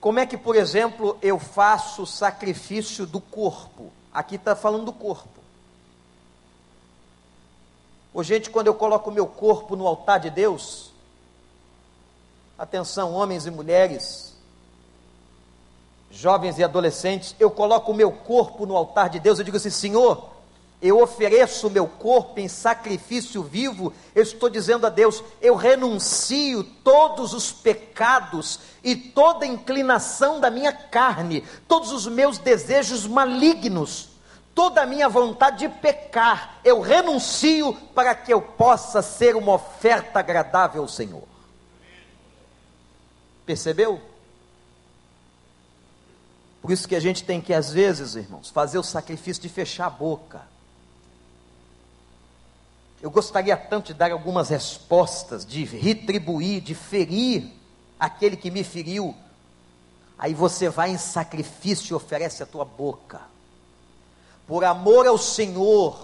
Como 0.00 0.18
é 0.18 0.26
que, 0.26 0.36
por 0.36 0.56
exemplo, 0.56 1.18
eu 1.22 1.38
faço 1.38 2.06
sacrifício 2.06 3.06
do 3.06 3.20
corpo? 3.20 3.92
Aqui 4.12 4.36
está 4.36 4.54
falando 4.54 4.86
do 4.86 4.92
corpo. 4.92 5.41
Ô, 8.14 8.22
gente, 8.22 8.50
quando 8.50 8.66
eu 8.66 8.74
coloco 8.74 9.10
o 9.10 9.12
meu 9.12 9.26
corpo 9.26 9.74
no 9.74 9.86
altar 9.86 10.20
de 10.20 10.28
Deus, 10.28 10.92
atenção, 12.58 13.14
homens 13.14 13.46
e 13.46 13.50
mulheres, 13.50 14.36
jovens 16.10 16.58
e 16.58 16.64
adolescentes, 16.64 17.34
eu 17.40 17.50
coloco 17.50 17.90
o 17.90 17.94
meu 17.94 18.12
corpo 18.12 18.66
no 18.66 18.76
altar 18.76 19.08
de 19.08 19.18
Deus, 19.18 19.38
eu 19.38 19.44
digo 19.44 19.56
assim: 19.56 19.70
Senhor, 19.70 20.28
eu 20.82 21.00
ofereço 21.00 21.68
o 21.68 21.70
meu 21.70 21.86
corpo 21.86 22.38
em 22.38 22.48
sacrifício 22.48 23.42
vivo, 23.42 23.94
eu 24.14 24.22
estou 24.22 24.50
dizendo 24.50 24.86
a 24.86 24.90
Deus, 24.90 25.24
eu 25.40 25.54
renuncio 25.54 26.64
todos 26.84 27.32
os 27.32 27.50
pecados 27.50 28.60
e 28.84 28.94
toda 28.94 29.46
inclinação 29.46 30.38
da 30.38 30.50
minha 30.50 30.72
carne, 30.72 31.44
todos 31.66 31.92
os 31.92 32.06
meus 32.06 32.36
desejos 32.36 33.06
malignos, 33.06 34.11
toda 34.54 34.82
a 34.82 34.86
minha 34.86 35.08
vontade 35.08 35.66
de 35.66 35.68
pecar, 35.68 36.60
eu 36.64 36.80
renuncio 36.80 37.74
para 37.94 38.14
que 38.14 38.32
eu 38.32 38.40
possa 38.40 39.02
ser 39.02 39.36
uma 39.36 39.52
oferta 39.54 40.18
agradável 40.18 40.82
ao 40.82 40.88
Senhor. 40.88 41.24
Percebeu? 43.44 44.00
Por 46.60 46.70
isso 46.70 46.86
que 46.86 46.94
a 46.94 47.00
gente 47.00 47.24
tem 47.24 47.40
que, 47.40 47.52
às 47.52 47.72
vezes, 47.72 48.14
irmãos, 48.14 48.50
fazer 48.50 48.78
o 48.78 48.82
sacrifício 48.82 49.42
de 49.42 49.48
fechar 49.48 49.86
a 49.86 49.90
boca 49.90 50.52
eu 53.02 53.10
gostaria 53.10 53.56
tanto 53.56 53.88
de 53.88 53.94
dar 53.94 54.12
algumas 54.12 54.48
respostas, 54.48 55.44
de 55.44 55.64
retribuir, 55.64 56.60
de 56.60 56.72
ferir 56.72 57.50
aquele 57.98 58.36
que 58.36 58.48
me 58.48 58.62
feriu. 58.62 59.12
Aí 60.16 60.32
você 60.32 60.68
vai 60.68 60.92
em 60.92 60.98
sacrifício 60.98 61.92
e 61.92 61.96
oferece 61.96 62.44
a 62.44 62.46
tua 62.46 62.64
boca. 62.64 63.20
Por 64.52 64.66
amor 64.66 65.06
ao 65.06 65.16
Senhor, 65.16 65.96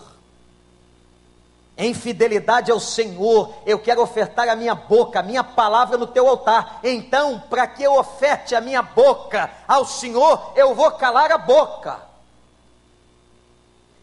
em 1.76 1.92
fidelidade 1.92 2.72
ao 2.72 2.80
Senhor, 2.80 3.52
eu 3.66 3.78
quero 3.78 4.00
ofertar 4.00 4.48
a 4.48 4.56
minha 4.56 4.74
boca, 4.74 5.20
a 5.20 5.22
minha 5.22 5.44
palavra 5.44 5.98
no 5.98 6.06
teu 6.06 6.26
altar. 6.26 6.80
Então, 6.82 7.42
para 7.50 7.66
que 7.66 7.82
eu 7.82 7.92
oferte 7.98 8.54
a 8.54 8.60
minha 8.62 8.80
boca 8.80 9.50
ao 9.68 9.84
Senhor, 9.84 10.54
eu 10.56 10.74
vou 10.74 10.90
calar 10.92 11.30
a 11.30 11.36
boca. 11.36 12.00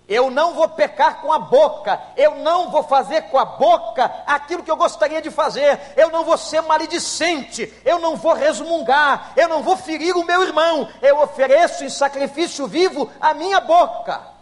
Eu 0.07 0.29
não 0.29 0.53
vou 0.53 0.69
pecar 0.69 1.21
com 1.21 1.33
a 1.33 1.39
boca, 1.39 1.99
eu 2.15 2.35
não 2.35 2.69
vou 2.69 2.83
fazer 2.83 3.23
com 3.23 3.39
a 3.39 3.45
boca 3.45 4.13
aquilo 4.27 4.61
que 4.61 4.69
eu 4.69 4.77
gostaria 4.77 5.23
de 5.23 5.31
fazer, 5.31 5.81
eu 5.97 6.11
não 6.11 6.23
vou 6.23 6.37
ser 6.37 6.61
maledicente, 6.61 7.73
eu 7.83 7.97
não 7.97 8.15
vou 8.15 8.33
resmungar, 8.33 9.33
eu 9.35 9.49
não 9.49 9.63
vou 9.63 9.75
ferir 9.75 10.15
o 10.15 10.23
meu 10.23 10.43
irmão, 10.43 10.87
eu 11.01 11.19
ofereço 11.19 11.83
em 11.83 11.89
sacrifício 11.89 12.67
vivo 12.67 13.11
a 13.19 13.33
minha 13.33 13.59
boca. 13.59 14.34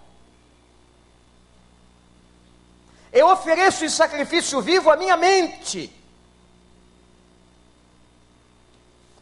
Eu 3.13 3.27
ofereço 3.27 3.85
em 3.85 3.89
sacrifício 3.89 4.59
vivo 4.59 4.89
a 4.89 4.97
minha 4.97 5.15
mente. 5.15 5.93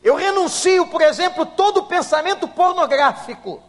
Eu 0.02 0.16
renuncio, 0.16 0.88
por 0.88 1.02
exemplo, 1.02 1.46
todo 1.46 1.84
pensamento 1.84 2.48
pornográfico. 2.48 3.62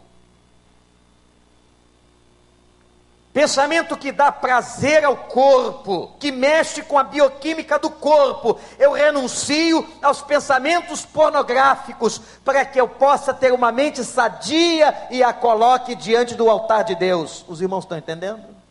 Pensamento 3.33 3.97
que 3.97 4.11
dá 4.11 4.31
prazer 4.31 5.03
ao 5.03 5.17
corpo, 5.17 6.15
que 6.19 6.31
mexe 6.31 6.83
com 6.83 6.97
a 6.97 7.03
bioquímica 7.03 7.77
do 7.77 7.89
corpo. 7.89 8.57
Eu 8.79 8.93
renuncio 8.93 9.85
aos 10.01 10.21
pensamentos 10.21 11.03
pornográficos 11.03 12.21
para 12.45 12.63
que 12.63 12.79
eu 12.79 12.87
possa 12.87 13.33
ter 13.33 13.51
uma 13.51 13.71
mente 13.71 14.03
sadia 14.05 15.07
e 15.11 15.21
a 15.21 15.33
coloque 15.33 15.95
diante 15.95 16.33
do 16.33 16.49
altar 16.49 16.83
de 16.83 16.95
Deus. 16.95 17.43
Os 17.47 17.59
irmãos 17.59 17.83
estão 17.83 17.97
entendendo? 17.97 18.62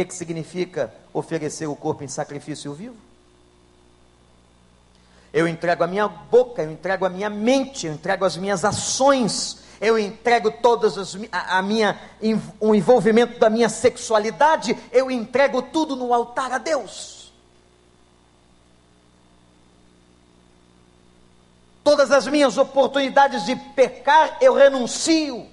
Que, 0.00 0.04
que 0.06 0.14
significa 0.14 0.92
oferecer 1.12 1.66
o 1.66 1.76
corpo 1.76 2.02
em 2.02 2.08
sacrifício 2.08 2.72
vivo? 2.72 2.96
Eu 5.32 5.46
entrego 5.46 5.84
a 5.84 5.86
minha 5.86 6.08
boca, 6.08 6.62
eu 6.62 6.70
entrego 6.70 7.04
a 7.04 7.10
minha 7.10 7.28
mente, 7.28 7.86
eu 7.86 7.92
entrego 7.92 8.24
as 8.24 8.36
minhas 8.36 8.64
ações 8.64 9.60
eu 9.80 9.98
entrego 9.98 10.50
todas 10.50 10.98
as, 10.98 11.16
a, 11.32 11.56
a 11.56 11.62
minha 11.62 11.98
o 12.60 12.74
envolvimento 12.74 13.38
da 13.38 13.48
minha 13.48 13.70
sexualidade, 13.70 14.76
eu 14.92 15.10
entrego 15.10 15.62
tudo 15.62 15.96
no 15.96 16.12
altar 16.12 16.52
a 16.52 16.58
Deus. 16.58 17.32
Todas 21.82 22.10
as 22.12 22.26
minhas 22.26 22.58
oportunidades 22.58 23.46
de 23.46 23.56
pecar, 23.56 24.36
eu 24.42 24.52
renuncio. 24.52 25.49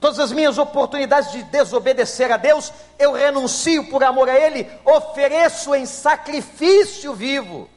Todas 0.00 0.20
as 0.20 0.30
minhas 0.30 0.58
oportunidades 0.58 1.32
de 1.32 1.42
desobedecer 1.44 2.30
a 2.30 2.36
Deus, 2.36 2.72
eu 2.98 3.12
renuncio 3.12 3.90
por 3.90 4.04
amor 4.04 4.28
a 4.28 4.38
Ele, 4.38 4.68
ofereço 4.84 5.74
em 5.74 5.84
sacrifício 5.86 7.14
vivo. 7.14 7.68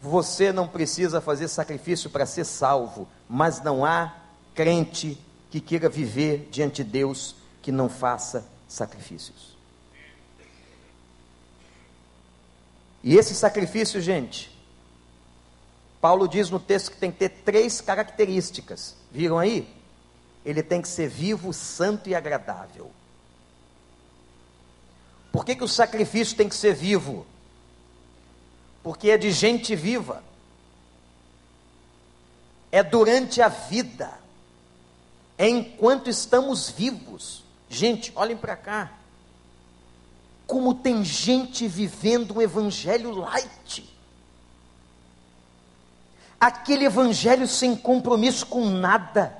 Você 0.00 0.52
não 0.52 0.66
precisa 0.66 1.20
fazer 1.20 1.48
sacrifício 1.48 2.08
para 2.08 2.24
ser 2.24 2.44
salvo, 2.44 3.06
mas 3.28 3.62
não 3.62 3.84
há 3.84 4.14
crente 4.54 5.18
que 5.50 5.60
queira 5.60 5.88
viver 5.88 6.48
diante 6.50 6.82
de 6.82 6.90
Deus 6.90 7.34
que 7.60 7.70
não 7.70 7.88
faça 7.88 8.46
sacrifícios. 8.66 9.56
E 13.02 13.16
esse 13.16 13.34
sacrifício, 13.34 14.00
gente, 14.00 14.55
Paulo 16.00 16.28
diz 16.28 16.50
no 16.50 16.60
texto 16.60 16.90
que 16.92 16.98
tem 16.98 17.10
que 17.10 17.18
ter 17.18 17.28
três 17.28 17.80
características. 17.80 18.96
Viram 19.10 19.38
aí? 19.38 19.68
Ele 20.44 20.62
tem 20.62 20.80
que 20.80 20.88
ser 20.88 21.08
vivo, 21.08 21.52
santo 21.52 22.08
e 22.08 22.14
agradável. 22.14 22.90
Por 25.32 25.44
que, 25.44 25.56
que 25.56 25.64
o 25.64 25.68
sacrifício 25.68 26.36
tem 26.36 26.48
que 26.48 26.54
ser 26.54 26.74
vivo? 26.74 27.26
porque 28.86 29.10
é 29.10 29.18
de 29.18 29.32
gente 29.32 29.74
viva, 29.74 30.22
é 32.70 32.84
durante 32.84 33.42
a 33.42 33.48
vida, 33.48 34.16
é 35.36 35.48
enquanto 35.48 36.08
estamos 36.08 36.70
vivos. 36.70 37.42
Gente, 37.68 38.12
olhem 38.14 38.36
para 38.36 38.54
cá. 38.54 38.92
Como 40.46 40.72
tem 40.72 41.04
gente 41.04 41.66
vivendo 41.66 42.36
um 42.36 42.40
evangelho 42.40 43.10
light. 43.10 43.92
Aquele 46.40 46.84
evangelho 46.84 47.46
sem 47.46 47.74
compromisso 47.74 48.46
com 48.46 48.68
nada. 48.68 49.36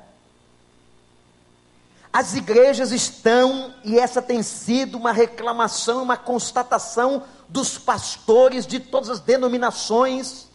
As 2.13 2.35
igrejas 2.35 2.93
estão, 2.93 3.75
e 3.85 3.99
essa 3.99 4.23
tem 4.23 4.43
sido 4.43 4.97
uma 4.97 5.13
reclamação, 5.13 6.03
uma 6.03 6.17
constatação 6.17 7.23
dos 7.47 7.77
pastores 7.77 8.67
de 8.67 8.81
todas 8.81 9.11
as 9.11 9.21
denominações. 9.21 10.47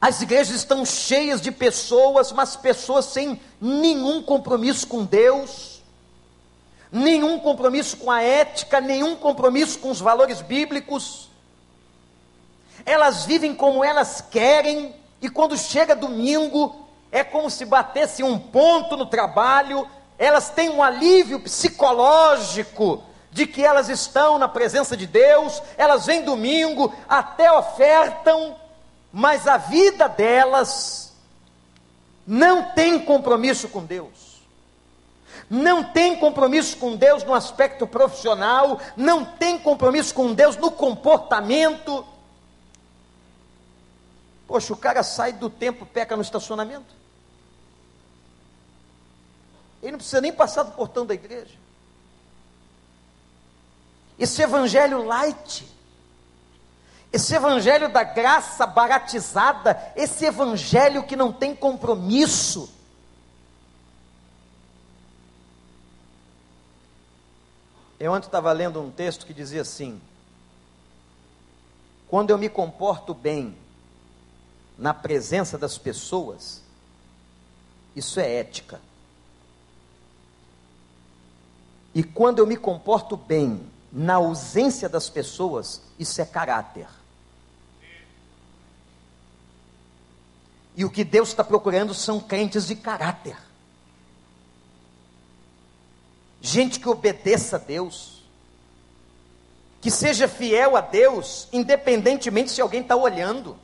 As 0.00 0.22
igrejas 0.22 0.56
estão 0.56 0.86
cheias 0.86 1.40
de 1.40 1.50
pessoas, 1.50 2.32
mas 2.32 2.56
pessoas 2.56 3.04
sem 3.04 3.38
nenhum 3.60 4.22
compromisso 4.22 4.86
com 4.86 5.04
Deus, 5.04 5.82
nenhum 6.90 7.38
compromisso 7.38 7.98
com 7.98 8.10
a 8.10 8.22
ética, 8.22 8.80
nenhum 8.80 9.14
compromisso 9.14 9.78
com 9.78 9.90
os 9.90 10.00
valores 10.00 10.40
bíblicos. 10.40 11.27
Elas 12.88 13.26
vivem 13.26 13.54
como 13.54 13.84
elas 13.84 14.24
querem, 14.30 14.94
e 15.20 15.28
quando 15.28 15.58
chega 15.58 15.94
domingo, 15.94 16.88
é 17.12 17.22
como 17.22 17.50
se 17.50 17.66
batesse 17.66 18.22
um 18.22 18.38
ponto 18.38 18.96
no 18.96 19.04
trabalho, 19.04 19.86
elas 20.18 20.48
têm 20.48 20.70
um 20.70 20.82
alívio 20.82 21.38
psicológico 21.38 23.02
de 23.30 23.46
que 23.46 23.62
elas 23.62 23.90
estão 23.90 24.38
na 24.38 24.48
presença 24.48 24.96
de 24.96 25.06
Deus, 25.06 25.62
elas 25.76 26.06
vêm 26.06 26.22
domingo, 26.22 26.90
até 27.06 27.52
ofertam, 27.52 28.56
mas 29.12 29.46
a 29.46 29.58
vida 29.58 30.08
delas 30.08 31.12
não 32.26 32.70
tem 32.70 32.98
compromisso 32.98 33.68
com 33.68 33.84
Deus. 33.84 34.38
Não 35.50 35.84
tem 35.84 36.16
compromisso 36.16 36.78
com 36.78 36.96
Deus 36.96 37.22
no 37.22 37.34
aspecto 37.34 37.86
profissional, 37.86 38.80
não 38.96 39.26
tem 39.26 39.58
compromisso 39.58 40.14
com 40.14 40.32
Deus 40.32 40.56
no 40.56 40.70
comportamento. 40.70 42.02
Poxa, 44.48 44.72
o 44.72 44.76
cara 44.76 45.02
sai 45.02 45.34
do 45.34 45.50
tempo, 45.50 45.84
peca 45.84 46.16
no 46.16 46.22
estacionamento. 46.22 46.96
Ele 49.82 49.92
não 49.92 49.98
precisa 49.98 50.22
nem 50.22 50.32
passar 50.32 50.62
do 50.62 50.72
portão 50.72 51.04
da 51.04 51.12
igreja. 51.12 51.54
Esse 54.18 54.40
evangelho 54.40 55.04
light, 55.04 55.68
esse 57.12 57.34
evangelho 57.34 57.92
da 57.92 58.02
graça 58.02 58.66
baratizada, 58.66 59.92
esse 59.94 60.24
evangelho 60.24 61.02
que 61.02 61.14
não 61.14 61.30
tem 61.30 61.54
compromisso. 61.54 62.72
Eu 68.00 68.12
ontem 68.12 68.26
estava 68.26 68.50
lendo 68.50 68.80
um 68.80 68.90
texto 68.90 69.26
que 69.26 69.34
dizia 69.34 69.60
assim: 69.60 70.00
quando 72.08 72.30
eu 72.30 72.38
me 72.38 72.48
comporto 72.48 73.12
bem 73.12 73.54
na 74.78 74.94
presença 74.94 75.58
das 75.58 75.76
pessoas, 75.76 76.62
isso 77.96 78.20
é 78.20 78.36
ética. 78.36 78.80
E 81.92 82.04
quando 82.04 82.38
eu 82.38 82.46
me 82.46 82.56
comporto 82.56 83.16
bem 83.16 83.60
na 83.92 84.14
ausência 84.14 84.88
das 84.88 85.10
pessoas, 85.10 85.82
isso 85.98 86.20
é 86.20 86.24
caráter. 86.24 86.86
E 90.76 90.84
o 90.84 90.90
que 90.90 91.02
Deus 91.02 91.30
está 91.30 91.42
procurando 91.42 91.92
são 91.92 92.20
crentes 92.20 92.68
de 92.68 92.76
caráter. 92.76 93.36
Gente 96.40 96.78
que 96.78 96.88
obedeça 96.88 97.56
a 97.56 97.58
Deus. 97.58 98.22
Que 99.80 99.90
seja 99.90 100.28
fiel 100.28 100.76
a 100.76 100.80
Deus, 100.80 101.48
independentemente 101.52 102.52
se 102.52 102.60
alguém 102.60 102.82
está 102.82 102.94
olhando. 102.94 103.58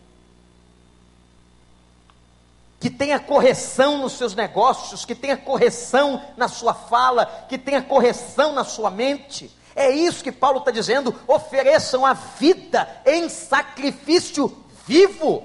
Que 2.84 2.90
tenha 2.90 3.18
correção 3.18 3.96
nos 3.96 4.12
seus 4.12 4.34
negócios, 4.34 5.06
que 5.06 5.14
tenha 5.14 5.38
correção 5.38 6.22
na 6.36 6.48
sua 6.48 6.74
fala, 6.74 7.24
que 7.48 7.56
tenha 7.56 7.80
correção 7.80 8.52
na 8.52 8.62
sua 8.62 8.90
mente 8.90 9.50
é 9.74 9.90
isso 9.90 10.22
que 10.22 10.30
Paulo 10.30 10.58
está 10.58 10.70
dizendo: 10.70 11.14
ofereçam 11.26 12.06
a 12.06 12.12
vida 12.12 12.88
em 13.04 13.28
sacrifício 13.28 14.64
vivo, 14.86 15.42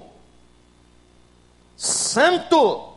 santo. 1.76 2.88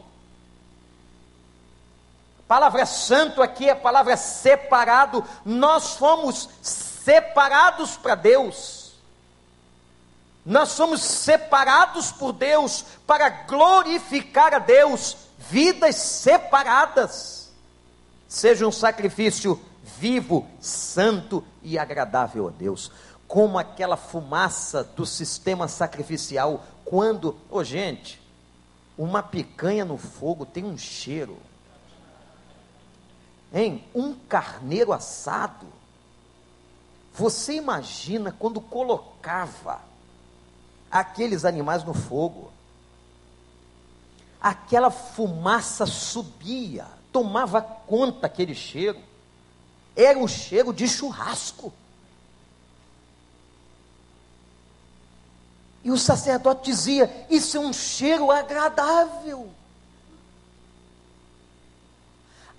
A 2.40 2.55
palavra 2.55 2.85
santo 2.85 3.40
aqui 3.40 3.68
é 3.68 3.72
a 3.72 3.76
palavra 3.76 4.14
separado. 4.16 5.24
Nós 5.42 5.94
fomos 5.94 6.50
separados 6.61 7.96
para 7.96 8.14
Deus. 8.14 8.82
Nós 10.44 10.70
somos 10.70 11.02
separados 11.02 12.11
por 12.11 12.33
Deus 12.33 12.85
para 13.07 13.28
glorificar 13.28 14.55
a 14.55 14.59
Deus. 14.59 15.16
Vidas 15.38 15.96
separadas. 15.96 17.52
Seja 18.28 18.66
um 18.66 18.72
sacrifício 18.72 19.61
vivo, 19.98 20.48
santo 20.61 21.44
e 21.62 21.78
agradável 21.78 22.48
a 22.48 22.50
Deus. 22.50 22.90
Como 23.28 23.59
aquela 23.59 23.96
fumaça 23.96 24.83
do 24.83 25.07
sistema 25.07 25.68
sacrificial, 25.68 26.64
quando, 26.85 27.31
ô 27.48 27.59
oh, 27.59 27.64
gente, 27.64 28.20
uma 28.98 29.22
picanha 29.22 29.85
no 29.85 29.96
fogo 29.96 30.44
tem 30.44 30.64
um 30.64 30.76
cheiro. 30.76 31.38
Hein? 33.55 33.85
Um 33.94 34.14
carneiro 34.14 34.92
assado. 34.92 35.66
Você 37.14 37.55
imagina 37.55 38.35
quando 38.37 38.61
colocava 38.61 39.91
aqueles 40.92 41.44
animais 41.44 41.83
no 41.83 41.94
fogo? 41.94 42.52
Aquela 44.40 44.90
fumaça 44.90 45.87
subia, 45.87 46.87
tomava 47.11 47.61
conta 47.62 48.26
aquele 48.26 48.55
cheiro 48.55 49.00
era 49.96 50.18
o 50.18 50.26
cheiro 50.26 50.72
de 50.72 50.88
churrasco. 50.88 51.72
E 55.85 55.90
o 55.90 55.98
sacerdote 55.98 56.70
dizia: 56.70 57.26
Isso 57.28 57.57
é 57.57 57.61
um 57.61 57.72
cheiro 57.72 58.31
agradável. 58.31 59.50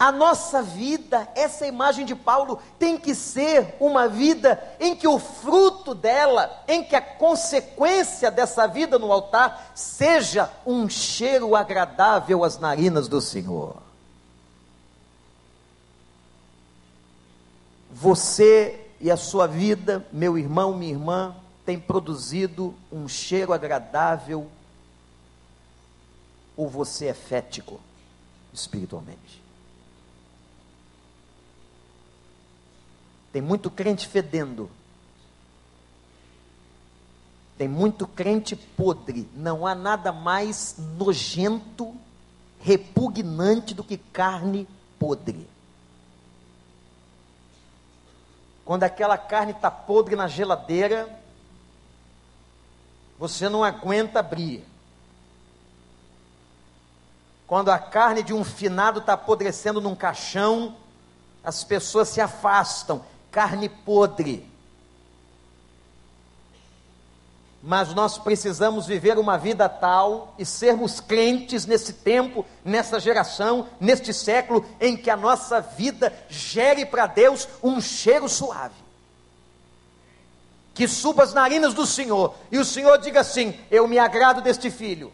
A 0.04 0.12
nossa 0.12 0.62
vida, 0.62 1.30
essa 1.34 1.66
imagem 1.66 2.06
de 2.06 2.13
Paulo, 2.13 2.60
tem 2.78 2.98
que 2.98 3.16
ser 3.16 3.78
uma 3.80 4.06
vida 4.06 4.62
em 4.78 4.98
que 4.98 5.08
o 5.08 5.18
fruto 5.18 5.96
dela, 5.96 6.62
em 6.68 6.84
que 6.84 6.94
a 6.94 7.00
consequência 7.00 8.30
dessa 8.30 8.68
vida 8.68 9.00
no 9.00 9.13
altar, 9.13 9.72
seja 9.74 10.52
um 10.66 10.89
cheiro 10.89 11.56
agradável 11.56 12.44
às 12.44 12.60
narinas 12.60 13.08
do 13.08 13.22
Senhor. 13.22 13.78
Você 17.89 18.86
e 19.00 19.10
a 19.10 19.16
sua 19.16 19.48
vida, 19.48 20.06
meu 20.12 20.38
irmão, 20.38 20.76
minha 20.76 20.92
irmã, 20.92 21.34
tem 21.66 21.80
produzido 21.80 22.76
um 22.92 23.08
cheiro 23.08 23.54
agradável 23.54 24.52
ou 26.58 26.68
você 26.68 27.06
é 27.06 27.13
fético 27.13 27.80
espiritualmente? 28.54 29.43
Tem 33.34 33.41
muito 33.41 33.72
crente 33.72 34.08
fedendo. 34.08 34.69
Tem 37.58 37.67
muito 37.67 38.08
crente 38.08 38.56
podre. 38.56 39.28
Não 39.34 39.65
há 39.65 39.74
nada 39.74 40.12
mais 40.12 40.76
nojento, 40.78 41.96
repugnante 42.62 43.74
do 43.74 43.84
que 43.84 43.98
carne 43.98 44.67
podre. 45.00 45.50
Quando 48.63 48.84
aquela 48.84 49.17
carne 49.17 49.52
está 49.52 49.72
podre 49.72 50.15
na 50.15 50.28
geladeira, 50.28 51.10
você 53.17 53.50
não 53.50 53.63
aguenta 53.63 54.19
abrir. 54.19 54.63
Quando 57.48 57.69
a 57.69 57.80
carne 57.80 58.22
de 58.22 58.32
um 58.32 58.43
finado 58.43 59.00
está 59.00 59.13
apodrecendo 59.13 59.82
num 59.82 59.96
caixão, 59.96 60.78
as 61.43 61.63
pessoas 61.63 62.10
se 62.10 62.22
afastam 62.22 63.04
carne 63.34 63.67
podre. 63.67 64.48
Mas 67.62 67.93
nós 67.93 68.17
precisamos 68.17 68.86
viver 68.86 69.17
uma 69.17 69.38
vida 69.38 69.67
tal 69.67 70.36
e 70.38 70.46
sermos 70.46 71.00
crentes 71.00 71.65
nesse 71.65 71.93
tempo, 71.93 72.46
nessa 72.63 73.00
geração, 73.00 73.67
neste 73.80 74.13
século, 74.13 74.65
em 74.80 74.96
que 74.96 75.10
a 75.10 75.17
nossa 75.17 75.60
vida 75.60 76.13
gere 76.30 76.86
para 76.86 77.08
Deus 77.08 77.48
um 77.63 77.82
cheiro 77.82 78.30
suave. 78.30 78.76
Que 80.74 80.88
suba 80.88 81.24
as 81.24 81.34
narinas 81.34 81.74
do 81.74 81.86
Senhor 81.86 82.36
e 82.52 82.60
o 82.60 82.65
Senhor 82.65 82.98
diga 82.98 83.22
assim: 83.22 83.58
Eu 83.72 83.88
me 83.88 83.98
agrado 83.98 84.41
deste 84.41 84.69
filho. 84.69 85.12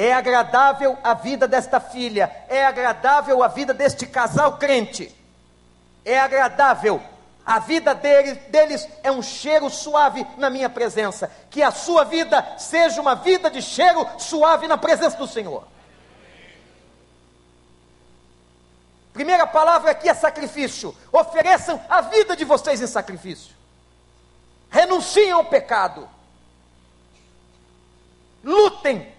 É 0.00 0.12
agradável 0.12 0.96
a 1.02 1.12
vida 1.12 1.48
desta 1.48 1.80
filha, 1.80 2.30
é 2.48 2.64
agradável 2.64 3.42
a 3.42 3.48
vida 3.48 3.74
deste 3.74 4.06
casal 4.06 4.56
crente, 4.56 5.12
é 6.04 6.16
agradável. 6.16 7.02
A 7.44 7.58
vida 7.58 7.96
deles, 7.96 8.38
deles 8.48 8.88
é 9.02 9.10
um 9.10 9.20
cheiro 9.20 9.68
suave 9.68 10.24
na 10.36 10.50
minha 10.50 10.70
presença. 10.70 11.28
Que 11.50 11.64
a 11.64 11.72
sua 11.72 12.04
vida 12.04 12.46
seja 12.58 13.00
uma 13.00 13.16
vida 13.16 13.50
de 13.50 13.60
cheiro 13.60 14.06
suave 14.18 14.68
na 14.68 14.78
presença 14.78 15.16
do 15.16 15.26
Senhor. 15.26 15.66
Primeira 19.12 19.48
palavra 19.48 19.90
aqui 19.90 20.08
é 20.08 20.14
sacrifício. 20.14 20.94
Ofereçam 21.10 21.82
a 21.88 22.02
vida 22.02 22.36
de 22.36 22.44
vocês 22.44 22.80
em 22.80 22.86
sacrifício. 22.86 23.52
Renunciem 24.70 25.32
ao 25.32 25.46
pecado. 25.46 26.08
Lutem 28.44 29.17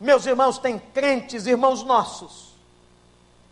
Meus 0.00 0.26
irmãos, 0.26 0.58
tem 0.58 0.78
crentes, 0.78 1.46
irmãos 1.46 1.82
nossos. 1.82 2.54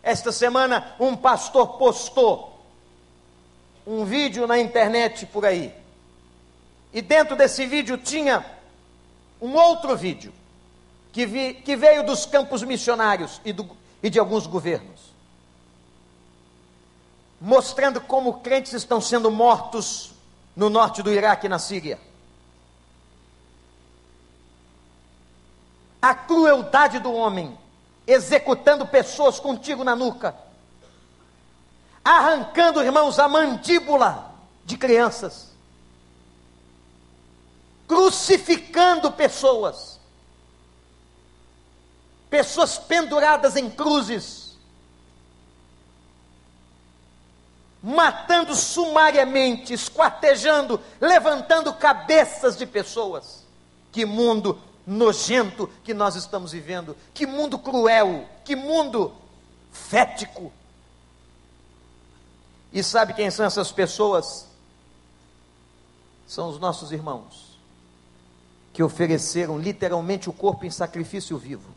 Esta 0.02 0.30
semana, 0.30 0.94
um 1.00 1.16
pastor 1.16 1.78
postou 1.78 2.62
um 3.86 4.04
vídeo 4.04 4.46
na 4.46 4.58
internet 4.58 5.26
por 5.26 5.44
aí. 5.46 5.74
E 6.92 7.00
dentro 7.00 7.34
desse 7.36 7.66
vídeo 7.66 7.96
tinha 7.96 8.44
um 9.40 9.54
outro 9.54 9.96
vídeo, 9.96 10.32
que, 11.12 11.26
vi, 11.26 11.54
que 11.54 11.76
veio 11.76 12.04
dos 12.04 12.26
campos 12.26 12.62
missionários 12.62 13.40
e, 13.44 13.52
do, 13.52 13.68
e 14.02 14.10
de 14.10 14.18
alguns 14.18 14.46
governos, 14.46 15.12
mostrando 17.40 18.00
como 18.00 18.40
crentes 18.40 18.72
estão 18.72 19.00
sendo 19.00 19.30
mortos 19.30 20.12
no 20.54 20.70
norte 20.70 21.02
do 21.02 21.12
Iraque 21.12 21.46
e 21.46 21.48
na 21.48 21.58
Síria. 21.58 21.98
A 26.04 26.14
crueldade 26.14 26.98
do 26.98 27.10
homem, 27.14 27.58
executando 28.06 28.86
pessoas 28.86 29.40
contigo 29.40 29.82
na 29.82 29.96
nuca, 29.96 30.36
arrancando, 32.04 32.82
irmãos, 32.82 33.18
a 33.18 33.26
mandíbula 33.26 34.34
de 34.66 34.76
crianças, 34.76 35.48
crucificando 37.88 39.10
pessoas, 39.12 39.98
pessoas 42.28 42.76
penduradas 42.76 43.56
em 43.56 43.70
cruzes, 43.70 44.58
matando 47.82 48.54
sumariamente, 48.54 49.72
esquartejando, 49.72 50.78
levantando 51.00 51.72
cabeças 51.72 52.58
de 52.58 52.66
pessoas. 52.66 53.42
Que 53.90 54.04
mundo 54.04 54.60
nojento 54.86 55.68
que 55.82 55.94
nós 55.94 56.16
estamos 56.16 56.52
vivendo. 56.52 56.96
Que 57.12 57.26
mundo 57.26 57.58
cruel, 57.58 58.28
que 58.44 58.54
mundo 58.54 59.14
fético. 59.72 60.52
E 62.72 62.82
sabe 62.82 63.14
quem 63.14 63.30
são 63.30 63.46
essas 63.46 63.70
pessoas? 63.70 64.46
São 66.26 66.48
os 66.48 66.58
nossos 66.58 66.90
irmãos, 66.90 67.58
que 68.72 68.82
ofereceram 68.82 69.58
literalmente 69.58 70.28
o 70.28 70.32
corpo 70.32 70.64
em 70.64 70.70
sacrifício 70.70 71.38
vivo. 71.38 71.68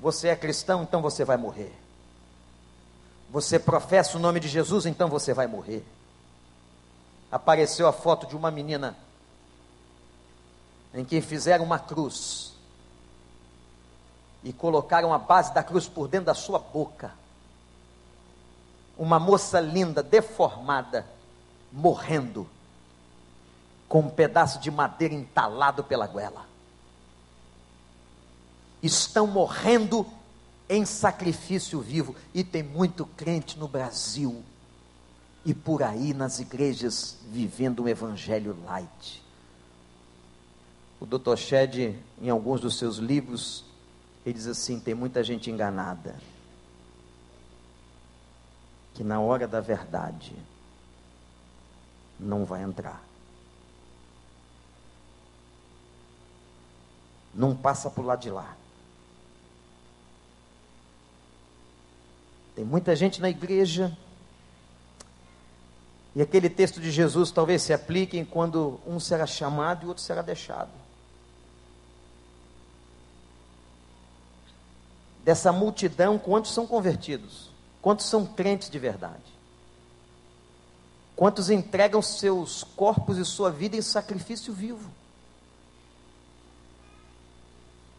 Você 0.00 0.28
é 0.28 0.36
cristão, 0.36 0.82
então 0.82 1.02
você 1.02 1.24
vai 1.24 1.36
morrer. 1.36 1.72
Você 3.30 3.58
professa 3.58 4.16
o 4.16 4.20
nome 4.20 4.40
de 4.40 4.48
Jesus, 4.48 4.86
então 4.86 5.08
você 5.08 5.34
vai 5.34 5.46
morrer. 5.46 5.84
Apareceu 7.30 7.86
a 7.86 7.92
foto 7.92 8.26
de 8.26 8.34
uma 8.34 8.50
menina 8.50 8.96
em 10.94 11.04
que 11.04 11.20
fizeram 11.20 11.64
uma 11.64 11.78
cruz 11.78 12.52
e 14.42 14.52
colocaram 14.52 15.12
a 15.12 15.18
base 15.18 15.52
da 15.52 15.62
cruz 15.62 15.88
por 15.88 16.08
dentro 16.08 16.26
da 16.26 16.34
sua 16.34 16.58
boca. 16.58 17.12
Uma 18.96 19.18
moça 19.18 19.60
linda, 19.60 20.02
deformada, 20.02 21.06
morrendo, 21.72 22.48
com 23.88 24.00
um 24.00 24.10
pedaço 24.10 24.58
de 24.58 24.70
madeira 24.70 25.14
entalado 25.14 25.84
pela 25.84 26.06
goela. 26.06 26.46
Estão 28.82 29.26
morrendo 29.26 30.06
em 30.68 30.84
sacrifício 30.84 31.80
vivo. 31.80 32.14
E 32.34 32.44
tem 32.44 32.62
muito 32.62 33.06
crente 33.06 33.58
no 33.58 33.66
Brasil 33.66 34.44
e 35.44 35.54
por 35.54 35.82
aí 35.82 36.12
nas 36.12 36.40
igrejas 36.40 37.16
vivendo 37.30 37.84
um 37.84 37.88
evangelho 37.88 38.56
light. 38.64 39.22
O 41.00 41.06
Dr. 41.06 41.36
Shed, 41.36 41.96
em 42.20 42.28
alguns 42.28 42.60
dos 42.60 42.76
seus 42.76 42.96
livros, 42.96 43.64
ele 44.26 44.34
diz 44.34 44.46
assim: 44.46 44.80
tem 44.80 44.94
muita 44.94 45.22
gente 45.22 45.50
enganada, 45.50 46.16
que 48.94 49.04
na 49.04 49.20
hora 49.20 49.46
da 49.46 49.60
verdade 49.60 50.34
não 52.18 52.44
vai 52.44 52.62
entrar. 52.62 53.02
Não 57.32 57.54
passa 57.54 57.88
para 57.88 58.02
o 58.02 58.06
lado 58.06 58.20
de 58.20 58.30
lá. 58.30 58.56
Tem 62.56 62.64
muita 62.64 62.96
gente 62.96 63.20
na 63.20 63.30
igreja. 63.30 63.96
E 66.16 66.20
aquele 66.20 66.50
texto 66.50 66.80
de 66.80 66.90
Jesus 66.90 67.30
talvez 67.30 67.62
se 67.62 67.72
aplique 67.72 68.24
quando 68.24 68.80
um 68.84 68.98
será 68.98 69.26
chamado 69.26 69.82
e 69.82 69.84
o 69.84 69.88
outro 69.90 70.02
será 70.02 70.22
deixado. 70.22 70.77
Dessa 75.28 75.52
multidão, 75.52 76.18
quantos 76.18 76.54
são 76.54 76.66
convertidos? 76.66 77.50
Quantos 77.82 78.06
são 78.06 78.24
crentes 78.24 78.70
de 78.70 78.78
verdade? 78.78 79.30
Quantos 81.14 81.50
entregam 81.50 82.00
seus 82.00 82.64
corpos 82.64 83.18
e 83.18 83.26
sua 83.26 83.50
vida 83.50 83.76
em 83.76 83.82
sacrifício 83.82 84.54
vivo? 84.54 84.90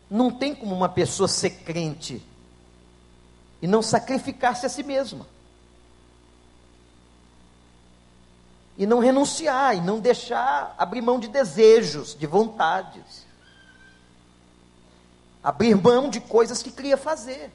Não 0.09 0.31
tem 0.31 0.55
como 0.55 0.75
uma 0.75 0.89
pessoa 0.89 1.27
ser 1.27 1.51
crente 1.51 2.19
e 3.61 3.67
não 3.67 3.83
sacrificar-se 3.83 4.65
a 4.65 4.69
si 4.69 4.81
mesma. 4.81 5.27
e 8.75 8.87
não 8.87 8.99
renunciar, 8.99 9.75
e 9.75 9.81
não 9.81 9.99
deixar 9.99 10.73
abrir 10.77 11.01
mão 11.01 11.19
de 11.19 11.27
desejos, 11.27 12.15
de 12.17 12.25
vontades. 12.25 13.27
Abrir 15.43 15.75
mão 15.75 16.09
de 16.09 16.19
coisas 16.19 16.61
que 16.61 16.71
queria 16.71 16.97
fazer. 16.97 17.51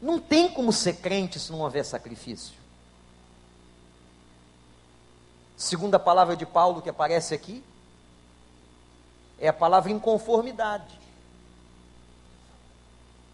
Não 0.00 0.18
tem 0.18 0.48
como 0.48 0.72
ser 0.72 0.96
crente 0.96 1.38
se 1.38 1.50
não 1.50 1.60
houver 1.60 1.84
sacrifício. 1.84 2.54
Segunda 5.56 5.98
palavra 5.98 6.36
de 6.36 6.46
Paulo 6.46 6.80
que 6.80 6.88
aparece 6.88 7.34
aqui 7.34 7.64
é 9.38 9.48
a 9.48 9.52
palavra 9.52 9.90
inconformidade. 9.90 10.98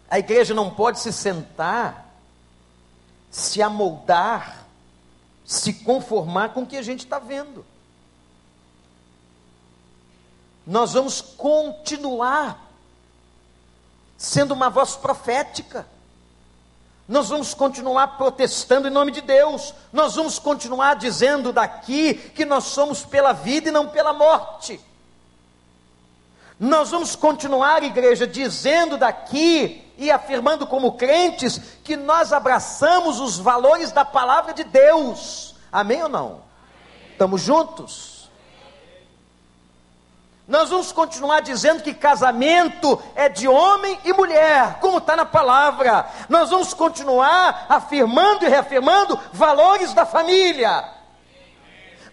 A 0.09 0.19
igreja 0.19 0.53
não 0.53 0.69
pode 0.69 0.99
se 0.99 1.11
sentar, 1.11 2.13
se 3.29 3.61
amoldar 3.61 4.65
se 5.45 5.73
conformar 5.73 6.49
com 6.49 6.63
o 6.63 6.65
que 6.65 6.75
a 6.75 6.81
gente 6.81 7.01
está 7.01 7.19
vendo. 7.19 7.63
Nós 10.65 10.93
vamos 10.93 11.21
continuar 11.21 12.59
sendo 14.17 14.53
uma 14.53 14.69
voz 14.69 14.95
profética. 14.95 15.87
Nós 17.07 17.29
vamos 17.29 17.53
continuar 17.53 18.17
protestando 18.17 18.87
em 18.87 18.91
nome 18.91 19.11
de 19.11 19.21
Deus. 19.21 19.73
Nós 19.93 20.15
vamos 20.15 20.39
continuar 20.39 20.95
dizendo 20.95 21.53
daqui 21.53 22.15
que 22.15 22.45
nós 22.45 22.63
somos 22.65 23.05
pela 23.05 23.31
vida 23.31 23.69
e 23.69 23.71
não 23.71 23.87
pela 23.87 24.11
morte. 24.11 24.79
Nós 26.59 26.89
vamos 26.89 27.15
continuar, 27.15 27.83
igreja, 27.83 28.25
dizendo 28.25 28.97
daqui 28.97 29.83
e 29.97 30.09
afirmando 30.09 30.65
como 30.65 30.93
crentes 30.93 31.59
que 31.83 31.95
nós 31.95 32.33
abraçamos 32.33 33.19
os 33.19 33.37
valores 33.37 33.91
da 33.91 34.05
palavra 34.05 34.53
de 34.53 34.63
Deus. 34.63 35.55
Amém 35.71 36.01
ou 36.01 36.09
não? 36.09 36.41
Estamos 37.11 37.41
juntos? 37.41 38.14
Nós 40.47 40.69
vamos 40.69 40.91
continuar 40.91 41.39
dizendo 41.41 41.81
que 41.81 41.93
casamento 41.93 43.01
é 43.15 43.27
de 43.27 43.47
homem 43.47 43.99
e 44.03 44.13
mulher, 44.13 44.77
como 44.79 44.99
está 44.99 45.15
na 45.15 45.25
palavra. 45.25 46.05
Nós 46.29 46.51
vamos 46.51 46.71
continuar 46.73 47.65
afirmando 47.67 48.45
e 48.45 48.49
reafirmando 48.49 49.19
valores 49.33 49.91
da 49.93 50.05
família. 50.05 50.87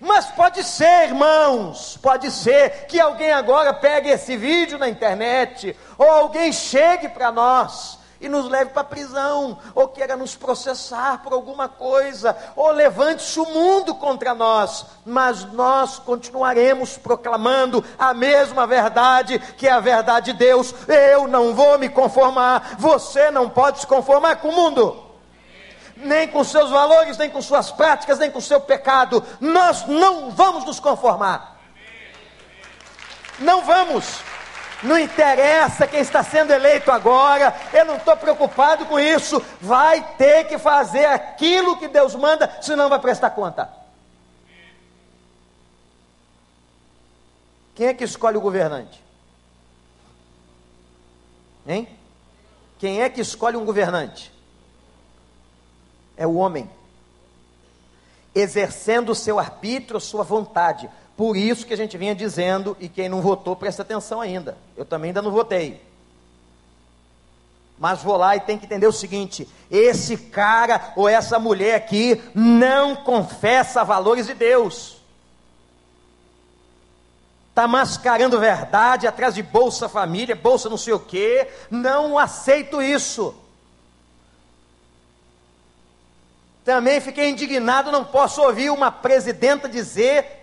Mas 0.01 0.27
pode 0.27 0.65
ser, 0.65 1.09
irmãos, 1.09 1.99
pode 2.03 2.31
ser 2.31 2.87
que 2.87 2.99
alguém 2.99 3.33
agora 3.33 3.75
pegue 3.75 4.09
esse 4.09 4.37
vídeo 4.37 4.79
na 4.79 4.89
internet, 4.89 5.77
ou 5.99 6.11
alguém 6.11 6.53
chegue 6.53 7.09
para 7.11 7.31
nós 7.31 8.02
e 8.23 8.29
nos 8.29 8.49
leve 8.49 8.71
para 8.71 8.83
a 8.83 8.85
prisão, 8.85 9.59
ou 9.75 9.89
queira 9.89 10.17
nos 10.17 10.37
processar 10.37 11.19
por 11.23 11.33
alguma 11.33 11.69
coisa, 11.69 12.37
ou 12.55 12.71
levante-se 12.71 13.39
o 13.41 13.47
mundo 13.47 13.97
contra 13.97 14.33
nós, 14.33 14.87
mas 15.05 15.45
nós 15.53 15.99
continuaremos 15.99 16.97
proclamando 16.97 17.85
a 17.99 18.15
mesma 18.15 18.65
verdade, 18.65 19.41
que 19.59 19.67
é 19.67 19.73
a 19.73 19.81
verdade 19.81 20.33
de 20.33 20.39
Deus. 20.39 20.73
Eu 20.87 21.27
não 21.27 21.53
vou 21.53 21.79
me 21.79 21.89
conformar, 21.89 22.77
você 22.79 23.31
não 23.31 23.51
pode 23.51 23.81
se 23.81 23.87
conformar 23.87 24.37
com 24.37 24.49
o 24.49 24.55
mundo 24.55 25.13
nem 25.97 26.27
com 26.27 26.43
seus 26.43 26.69
valores, 26.71 27.17
nem 27.17 27.31
com 27.31 27.41
suas 27.41 27.71
práticas, 27.71 28.19
nem 28.19 28.29
com 28.29 28.41
seu 28.41 28.61
pecado. 28.61 29.25
Nós 29.41 29.87
não 29.87 30.33
vamos 30.33 30.65
nos 30.65 30.81
conformar. 30.81 31.61
Não 33.39 33.63
vamos. 33.63 34.32
Não 34.83 34.99
interessa 34.99 35.87
quem 35.87 36.01
está 36.01 36.23
sendo 36.23 36.53
eleito 36.53 36.91
agora, 36.91 37.55
eu 37.73 37.85
não 37.85 37.97
estou 37.97 38.17
preocupado 38.17 38.87
com 38.87 38.99
isso. 38.99 39.41
Vai 39.61 40.03
ter 40.17 40.45
que 40.45 40.59
fazer 40.59 41.07
aquilo 41.07 41.79
que 41.79 41.89
Deus 41.89 42.15
manda, 42.15 42.51
senão 42.61 42.89
vai 42.89 42.99
prestar 42.99 43.31
conta. 43.31 43.71
Quem 47.75 47.87
é 47.87 47.95
que 47.95 48.05
escolhe 48.05 48.37
o 48.37 48.41
governante? 48.41 49.03
Hein? 51.67 51.89
Quem 52.79 53.01
é 53.01 53.09
que 53.09 53.21
escolhe 53.21 53.57
um 53.57 53.65
governante? 53.65 54.33
é 56.17 56.27
o 56.27 56.35
homem, 56.35 56.71
exercendo 58.35 59.11
o 59.11 59.15
seu 59.15 59.39
arbítrio, 59.39 60.01
sua 60.01 60.23
vontade. 60.23 60.89
Por 61.17 61.37
isso 61.37 61.67
que 61.67 61.75
a 61.75 61.77
gente 61.77 61.97
vinha 61.99 62.15
dizendo, 62.15 62.77
e 62.81 62.89
quem 62.89 63.09
não 63.09 63.21
votou, 63.21 63.55
presta 63.55 63.83
atenção 63.83 64.21
ainda. 64.21 64.57
Eu 64.77 64.85
também 64.85 65.11
ainda 65.11 65.23
não 65.23 65.31
votei. 65.31 65.81
Mas 67.79 68.03
vou 68.03 68.17
lá 68.17 68.37
e 68.37 68.41
tem 68.41 68.57
que 68.57 68.65
entender 68.65 68.87
o 68.87 68.93
seguinte: 68.93 69.49
esse 69.71 70.17
cara 70.17 70.93
ou 70.97 71.09
essa 71.09 71.39
mulher 71.39 71.75
aqui 71.75 72.23
não 72.35 72.95
confessa 72.95 73.85
valores 73.85 74.27
de 74.27 74.35
Deus. 74.35 74.99
Está 77.51 77.69
mascarando 77.69 78.41
verdade 78.41 79.07
atrás 79.07 79.35
de 79.35 79.43
Bolsa 79.43 79.89
Família, 79.89 80.35
Bolsa 80.35 80.71
não 80.71 80.79
sei 80.79 80.95
o 80.95 81.01
quê. 81.01 81.49
Não 81.71 82.17
aceito 82.19 82.81
isso. 82.81 83.35
Também 86.65 87.01
fiquei 87.01 87.29
indignado, 87.29 87.91
não 87.91 88.05
posso 88.05 88.41
ouvir 88.41 88.71
uma 88.71 88.91
presidenta 88.93 89.69
dizer 89.69 90.42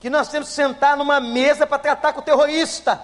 que 0.00 0.08
nós 0.08 0.28
temos 0.28 0.48
que 0.48 0.54
sentar 0.54 0.96
numa 0.96 1.20
mesa 1.20 1.66
para 1.66 1.78
tratar 1.78 2.12
com 2.12 2.20
o 2.20 2.24
terrorista. 2.24 3.00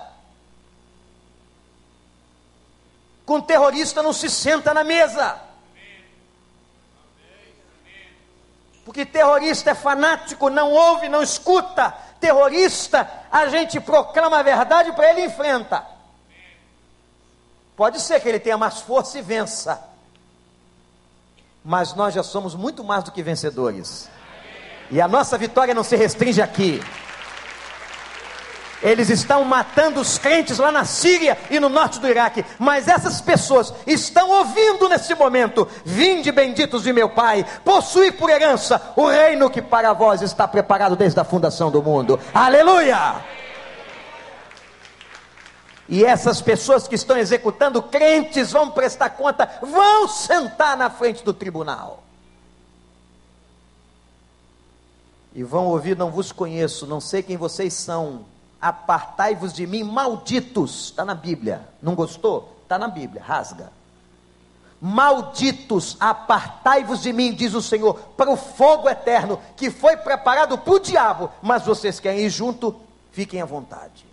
Com 3.24 3.40
terrorista 3.40 4.02
não 4.02 4.12
se 4.12 4.30
senta 4.30 4.72
na 4.72 4.82
mesa. 4.82 5.40
Porque 8.84 9.04
terrorista 9.04 9.72
é 9.72 9.74
fanático, 9.74 10.48
não 10.48 10.70
ouve, 10.70 11.08
não 11.08 11.22
escuta. 11.22 11.92
Terrorista, 12.20 13.08
a 13.30 13.46
gente 13.48 13.78
proclama 13.80 14.38
a 14.38 14.42
verdade 14.42 14.92
para 14.92 15.10
ele 15.10 15.24
enfrenta. 15.26 15.84
Pode 17.76 18.00
ser 18.00 18.20
que 18.20 18.28
ele 18.28 18.40
tenha 18.40 18.56
mais 18.56 18.80
força 18.80 19.18
e 19.18 19.22
vença 19.22 19.96
mas 21.66 21.94
nós 21.94 22.14
já 22.14 22.22
somos 22.22 22.54
muito 22.54 22.84
mais 22.84 23.02
do 23.02 23.10
que 23.10 23.24
vencedores. 23.24 24.08
E 24.90 25.00
a 25.00 25.08
nossa 25.08 25.36
vitória 25.36 25.74
não 25.74 25.82
se 25.82 25.96
restringe 25.96 26.40
aqui. 26.40 26.82
Eles 28.82 29.08
estão 29.08 29.42
matando 29.44 30.00
os 30.00 30.18
crentes 30.18 30.58
lá 30.58 30.70
na 30.70 30.84
Síria 30.84 31.36
e 31.50 31.58
no 31.58 31.68
norte 31.68 31.98
do 31.98 32.06
Iraque, 32.06 32.44
mas 32.58 32.86
essas 32.86 33.20
pessoas 33.20 33.72
estão 33.86 34.30
ouvindo 34.30 34.88
nesse 34.88 35.14
momento: 35.14 35.66
Vinde 35.84 36.30
benditos 36.30 36.82
de 36.82 36.92
meu 36.92 37.08
Pai, 37.08 37.44
possui 37.64 38.12
por 38.12 38.28
herança 38.28 38.92
o 38.94 39.08
reino 39.08 39.50
que 39.50 39.62
para 39.62 39.92
vós 39.92 40.20
está 40.20 40.46
preparado 40.46 40.94
desde 40.94 41.18
a 41.18 41.24
fundação 41.24 41.70
do 41.70 41.82
mundo. 41.82 42.20
Aleluia! 42.34 43.16
E 45.88 46.04
essas 46.04 46.42
pessoas 46.42 46.86
que 46.86 46.96
estão 46.96 47.16
executando, 47.16 47.82
crentes, 47.82 48.52
vão 48.52 48.70
prestar 48.70 49.10
conta, 49.10 49.48
vão 49.62 50.08
sentar 50.08 50.76
na 50.76 50.90
frente 50.90 51.24
do 51.24 51.32
tribunal. 51.32 52.05
E 55.36 55.42
vão 55.42 55.66
ouvir: 55.66 55.94
Não 55.94 56.10
vos 56.10 56.32
conheço, 56.32 56.86
não 56.86 56.98
sei 56.98 57.22
quem 57.22 57.36
vocês 57.36 57.74
são, 57.74 58.24
apartai-vos 58.58 59.52
de 59.52 59.66
mim, 59.66 59.84
malditos. 59.84 60.86
Está 60.86 61.04
na 61.04 61.14
Bíblia. 61.14 61.68
Não 61.82 61.94
gostou? 61.94 62.56
Está 62.62 62.78
na 62.78 62.88
Bíblia, 62.88 63.22
rasga. 63.22 63.70
Malditos, 64.80 65.96
apartai-vos 66.00 67.02
de 67.02 67.12
mim, 67.12 67.34
diz 67.34 67.52
o 67.52 67.60
Senhor, 67.60 67.94
para 68.16 68.30
o 68.30 68.36
fogo 68.36 68.88
eterno 68.88 69.38
que 69.56 69.70
foi 69.70 69.96
preparado 69.98 70.56
para 70.56 70.72
o 70.72 70.78
diabo, 70.78 71.30
mas 71.42 71.64
vocês 71.64 72.00
querem 72.00 72.20
ir 72.20 72.30
junto, 72.30 72.74
fiquem 73.12 73.42
à 73.42 73.44
vontade. 73.44 74.06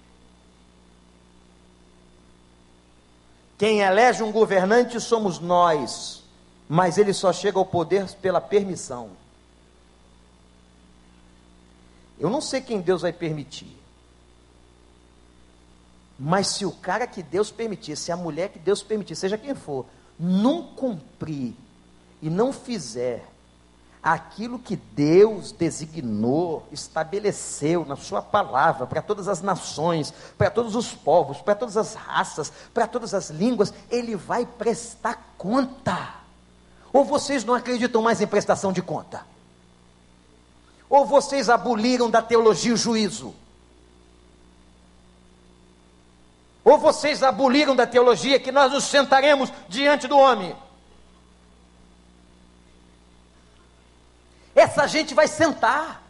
Quem 3.58 3.80
elege 3.80 4.24
um 4.24 4.32
governante 4.32 5.00
somos 5.00 5.40
nós, 5.40 6.24
mas 6.68 6.98
ele 6.98 7.14
só 7.14 7.32
chega 7.32 7.58
ao 7.58 7.66
poder 7.66 8.10
pela 8.16 8.42
permissão. 8.42 9.23
Eu 12.20 12.30
não 12.30 12.42
sei 12.42 12.62
quem 12.62 12.82
Deus 12.82 13.02
vai 13.02 13.14
permitir. 13.14 13.78
Mas 16.18 16.48
se 16.48 16.66
o 16.66 16.72
cara 16.72 17.08
que 17.08 17.24
Deus 17.24 17.52
permitir, 17.52 17.98
se 17.98 18.12
a 18.12 18.18
mulher 18.18 18.50
que 18.50 18.60
Deus 18.60 18.84
permitir, 18.84 19.16
seja 19.16 19.38
quem 19.38 19.56
for, 19.56 19.86
não 20.20 20.64
cumprir 20.64 21.54
e 22.22 22.30
não 22.30 22.54
fizer 22.54 23.26
aquilo 24.02 24.60
que 24.60 24.76
Deus 24.76 25.52
designou, 25.52 26.68
estabeleceu 26.72 27.86
na 27.86 27.96
Sua 27.96 28.22
palavra 28.22 28.86
para 28.86 29.02
todas 29.02 29.28
as 29.28 29.42
nações, 29.42 30.14
para 30.38 30.52
todos 30.52 30.76
os 30.76 30.94
povos, 30.94 31.42
para 31.42 31.56
todas 31.56 31.78
as 31.78 31.94
raças, 31.94 32.52
para 32.74 32.86
todas 32.86 33.14
as 33.14 33.30
línguas, 33.30 33.74
Ele 33.90 34.16
vai 34.16 34.46
prestar 34.46 35.34
conta. 35.38 36.16
Ou 36.92 37.04
vocês 37.04 37.44
não 37.44 37.54
acreditam 37.54 38.02
mais 38.02 38.22
em 38.22 38.28
prestação 38.28 38.72
de 38.72 38.82
conta? 38.82 39.26
Ou 40.90 41.06
vocês 41.06 41.50
aboliram 41.50 42.10
da 42.10 42.22
teologia 42.22 42.74
o 42.74 42.78
juízo? 42.78 43.34
Ou 46.64 46.78
vocês 46.78 47.24
aboliram 47.24 47.76
da 47.76 47.86
teologia 47.86 48.40
que 48.40 48.52
nós 48.52 48.72
nos 48.72 48.86
sentaremos 48.86 49.52
diante 49.68 50.08
do 50.08 50.18
homem? 50.18 50.56
Essa 54.56 54.88
gente 54.88 55.14
vai 55.14 55.28
sentar 55.28 56.03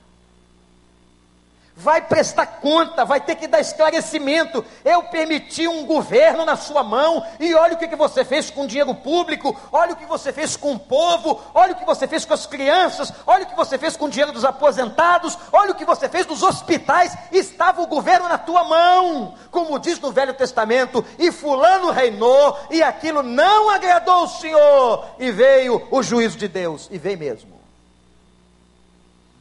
vai 1.76 2.02
prestar 2.02 2.46
conta, 2.46 3.04
vai 3.04 3.20
ter 3.20 3.36
que 3.36 3.48
dar 3.48 3.60
esclarecimento. 3.60 4.64
Eu 4.86 5.04
permiti 5.04 5.68
um 5.68 5.86
governo 5.86 6.46
na 6.46 6.56
sua 6.56 6.84
mão, 6.84 7.26
e 7.40 7.54
olha 7.56 7.74
o 7.74 7.78
que, 7.78 7.94
você 7.96 8.26
fez 8.26 8.50
com 8.50 8.64
o 8.64 8.68
dinheiro 8.68 8.94
público, 8.96 9.56
olha 9.72 9.94
o 9.94 9.96
que 9.96 10.06
você 10.06 10.32
fez 10.32 10.56
com 10.56 10.74
o 10.74 10.80
povo, 10.80 11.42
olha 11.54 11.74
o 11.74 11.76
que 11.76 11.86
você 11.86 12.08
fez 12.08 12.26
com 12.26 12.34
as 12.34 12.46
crianças, 12.46 13.14
olha 13.26 13.44
o 13.44 13.48
que 13.48 13.56
você 13.56 13.78
fez 13.78 13.96
com 13.96 14.06
o 14.06 14.10
dinheiro 14.10 14.32
dos 14.32 14.46
aposentados, 14.46 15.38
olha 15.52 15.72
o 15.72 15.76
que 15.76 15.86
você 15.86 16.10
fez 16.10 16.26
nos 16.26 16.44
hospitais. 16.44 17.16
Estava 17.32 17.82
o 17.82 17.88
governo 17.88 18.28
na 18.28 18.38
tua 18.38 18.64
mão, 18.64 19.36
como 19.52 19.80
diz 19.80 20.00
no 20.00 20.12
Velho 20.12 20.34
Testamento, 20.34 21.06
e 21.18 21.32
Fulano 21.32 21.92
reinou, 21.92 22.58
e 22.70 22.82
aquilo 22.84 23.24
não 23.24 23.70
agradou 23.70 24.24
o 24.24 24.28
Senhor, 24.28 25.06
e 25.20 25.32
veio 25.32 25.88
o 25.92 26.04
juízo 26.04 26.38
de 26.38 26.48
Deus, 26.48 26.88
e 26.92 26.98
veio 26.98 27.18
mesmo. 27.18 27.54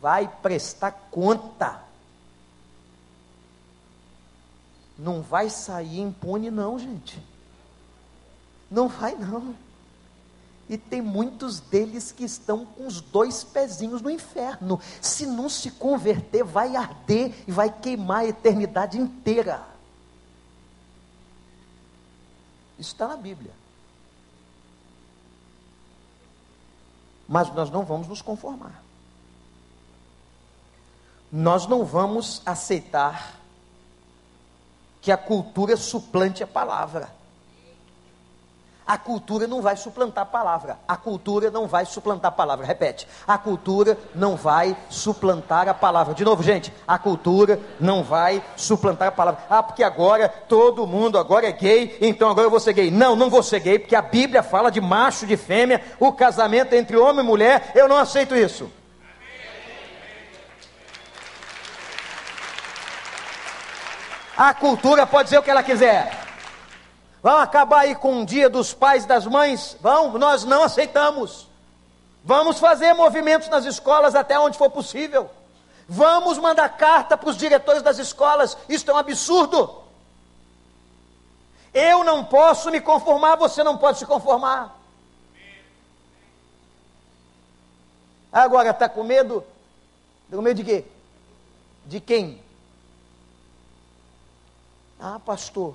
Vai 0.00 0.28
prestar 0.42 0.92
conta 1.10 1.81
não 4.98 5.22
vai 5.22 5.48
sair 5.48 6.00
impune, 6.00 6.50
não, 6.50 6.78
gente. 6.78 7.22
Não 8.70 8.88
vai, 8.88 9.14
não. 9.14 9.54
E 10.68 10.78
tem 10.78 11.02
muitos 11.02 11.60
deles 11.60 12.12
que 12.12 12.24
estão 12.24 12.64
com 12.64 12.86
os 12.86 13.00
dois 13.00 13.44
pezinhos 13.44 14.00
no 14.00 14.10
inferno. 14.10 14.80
Se 15.00 15.26
não 15.26 15.48
se 15.48 15.70
converter, 15.72 16.44
vai 16.44 16.76
arder 16.76 17.34
e 17.46 17.52
vai 17.52 17.70
queimar 17.70 18.20
a 18.20 18.28
eternidade 18.28 18.98
inteira. 18.98 19.66
Isso 22.78 22.92
está 22.92 23.08
na 23.08 23.16
Bíblia. 23.16 23.52
Mas 27.28 27.52
nós 27.54 27.70
não 27.70 27.84
vamos 27.84 28.08
nos 28.08 28.22
conformar. 28.22 28.82
Nós 31.30 31.66
não 31.66 31.84
vamos 31.84 32.42
aceitar 32.44 33.41
que 35.02 35.10
a 35.10 35.16
cultura 35.16 35.76
suplante 35.76 36.44
a 36.44 36.46
palavra. 36.46 37.10
A 38.86 38.98
cultura 38.98 39.46
não 39.46 39.62
vai 39.62 39.76
suplantar 39.76 40.22
a 40.22 40.26
palavra. 40.26 40.78
A 40.86 40.96
cultura 40.96 41.50
não 41.50 41.66
vai 41.66 41.84
suplantar 41.84 42.30
a 42.30 42.34
palavra. 42.34 42.66
Repete. 42.66 43.06
A 43.26 43.38
cultura 43.38 43.98
não 44.14 44.36
vai 44.36 44.76
suplantar 44.88 45.68
a 45.68 45.74
palavra. 45.74 46.14
De 46.14 46.24
novo, 46.24 46.42
gente. 46.42 46.72
A 46.86 46.98
cultura 46.98 47.60
não 47.80 48.02
vai 48.02 48.42
suplantar 48.56 49.08
a 49.08 49.12
palavra. 49.12 49.40
Ah, 49.48 49.62
porque 49.62 49.82
agora 49.82 50.28
todo 50.28 50.86
mundo 50.86 51.16
agora 51.16 51.46
é 51.46 51.52
gay, 51.52 51.96
então 52.00 52.28
agora 52.28 52.46
eu 52.46 52.50
vou 52.50 52.60
ser 52.60 52.72
gay. 52.72 52.90
Não, 52.90 53.14
não 53.14 53.30
vou 53.30 53.42
ser 53.42 53.60
gay, 53.60 53.78
porque 53.78 53.96
a 53.96 54.02
Bíblia 54.02 54.42
fala 54.42 54.70
de 54.70 54.80
macho, 54.80 55.26
de 55.26 55.36
fêmea, 55.36 55.82
o 55.98 56.12
casamento 56.12 56.74
entre 56.74 56.96
homem 56.96 57.24
e 57.24 57.28
mulher. 57.28 57.72
Eu 57.74 57.88
não 57.88 57.96
aceito 57.96 58.34
isso. 58.34 58.70
A 64.36 64.54
cultura 64.54 65.06
pode 65.06 65.24
dizer 65.24 65.38
o 65.38 65.42
que 65.42 65.50
ela 65.50 65.62
quiser. 65.62 66.18
Vão 67.22 67.36
acabar 67.36 67.80
aí 67.80 67.94
com 67.94 68.22
o 68.22 68.26
dia 68.26 68.48
dos 68.48 68.72
pais 68.72 69.04
e 69.04 69.06
das 69.06 69.26
mães? 69.26 69.76
Vão, 69.80 70.18
nós 70.18 70.44
não 70.44 70.64
aceitamos. 70.64 71.48
Vamos 72.24 72.58
fazer 72.58 72.92
movimentos 72.94 73.48
nas 73.48 73.64
escolas 73.64 74.14
até 74.14 74.38
onde 74.38 74.58
for 74.58 74.70
possível. 74.70 75.30
Vamos 75.88 76.38
mandar 76.38 76.68
carta 76.70 77.16
para 77.16 77.28
os 77.28 77.36
diretores 77.36 77.82
das 77.82 77.98
escolas. 77.98 78.56
Isso 78.68 78.90
é 78.90 78.94
um 78.94 78.98
absurdo. 78.98 79.82
Eu 81.74 82.04
não 82.04 82.24
posso 82.24 82.70
me 82.70 82.80
conformar, 82.80 83.36
você 83.36 83.62
não 83.62 83.76
pode 83.76 83.98
se 83.98 84.06
conformar. 84.06 84.76
Agora, 88.32 88.70
está 88.70 88.88
com 88.88 89.02
medo? 89.02 89.44
Está 90.24 90.36
com 90.36 90.42
medo 90.42 90.56
de 90.56 90.64
quê? 90.64 90.84
De 91.84 92.00
quem? 92.00 92.42
Ah, 95.04 95.18
pastor, 95.18 95.74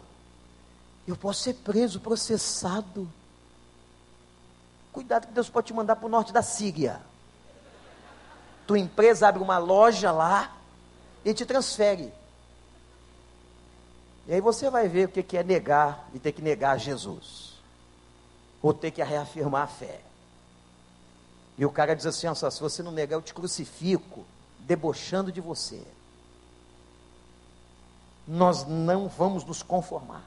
eu 1.06 1.18
posso 1.18 1.44
ser 1.44 1.56
preso, 1.56 2.00
processado. 2.00 3.12
Cuidado 4.94 5.28
que 5.28 5.34
Deus 5.34 5.50
pode 5.50 5.68
te 5.68 5.74
mandar 5.74 5.98
para 5.98 6.06
o 6.06 6.10
norte 6.10 6.32
da 6.32 6.42
Síria. 6.42 7.02
Tua 8.66 8.80
empresa 8.80 9.28
abre 9.28 9.44
uma 9.44 9.58
loja 9.58 10.14
lá 10.14 10.56
e 11.26 11.34
te 11.34 11.46
transfere. 11.46 12.14
E 14.28 14.34
aí 14.34 14.40
você 14.40 14.70
vai 14.70 14.88
ver 14.88 15.10
o 15.10 15.12
que 15.12 15.38
é 15.38 15.44
negar 15.44 16.08
e 16.14 16.20
ter 16.20 16.32
que 16.32 16.42
negar 16.42 16.80
Jesus. 16.80 17.58
Ou 18.62 18.74
ter 18.74 18.92
que 18.92 19.04
reafirmar 19.04 19.64
a 19.64 19.68
fé. 19.68 20.00
E 21.58 21.66
o 21.66 21.72
cara 21.72 21.98
diz 21.98 22.06
assim: 22.06 22.34
se 22.34 22.62
você 22.62 22.82
não 22.82 22.94
negar, 22.94 23.18
eu 23.18 23.22
te 23.22 23.34
crucifico, 23.34 24.26
debochando 24.60 25.34
de 25.34 25.42
você 25.42 25.86
nós 28.28 28.66
não 28.66 29.08
vamos 29.08 29.46
nos 29.46 29.64
conformar. 29.64 30.24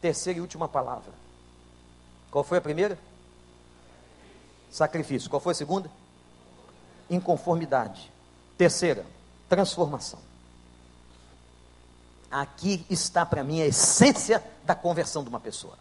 Terceira 0.00 0.38
e 0.38 0.42
última 0.42 0.68
palavra. 0.68 1.12
Qual 2.30 2.44
foi 2.44 2.58
a 2.58 2.60
primeira? 2.60 2.98
Sacrifício. 4.70 5.28
Qual 5.28 5.40
foi 5.40 5.52
a 5.52 5.56
segunda? 5.56 5.90
Inconformidade. 7.10 8.12
Terceira, 8.56 9.04
transformação. 9.48 10.20
Aqui 12.30 12.84
está 12.88 13.24
para 13.24 13.42
mim 13.42 13.60
a 13.62 13.66
essência 13.66 14.44
da 14.64 14.74
conversão 14.74 15.22
de 15.22 15.28
uma 15.28 15.40
pessoa. 15.40 15.78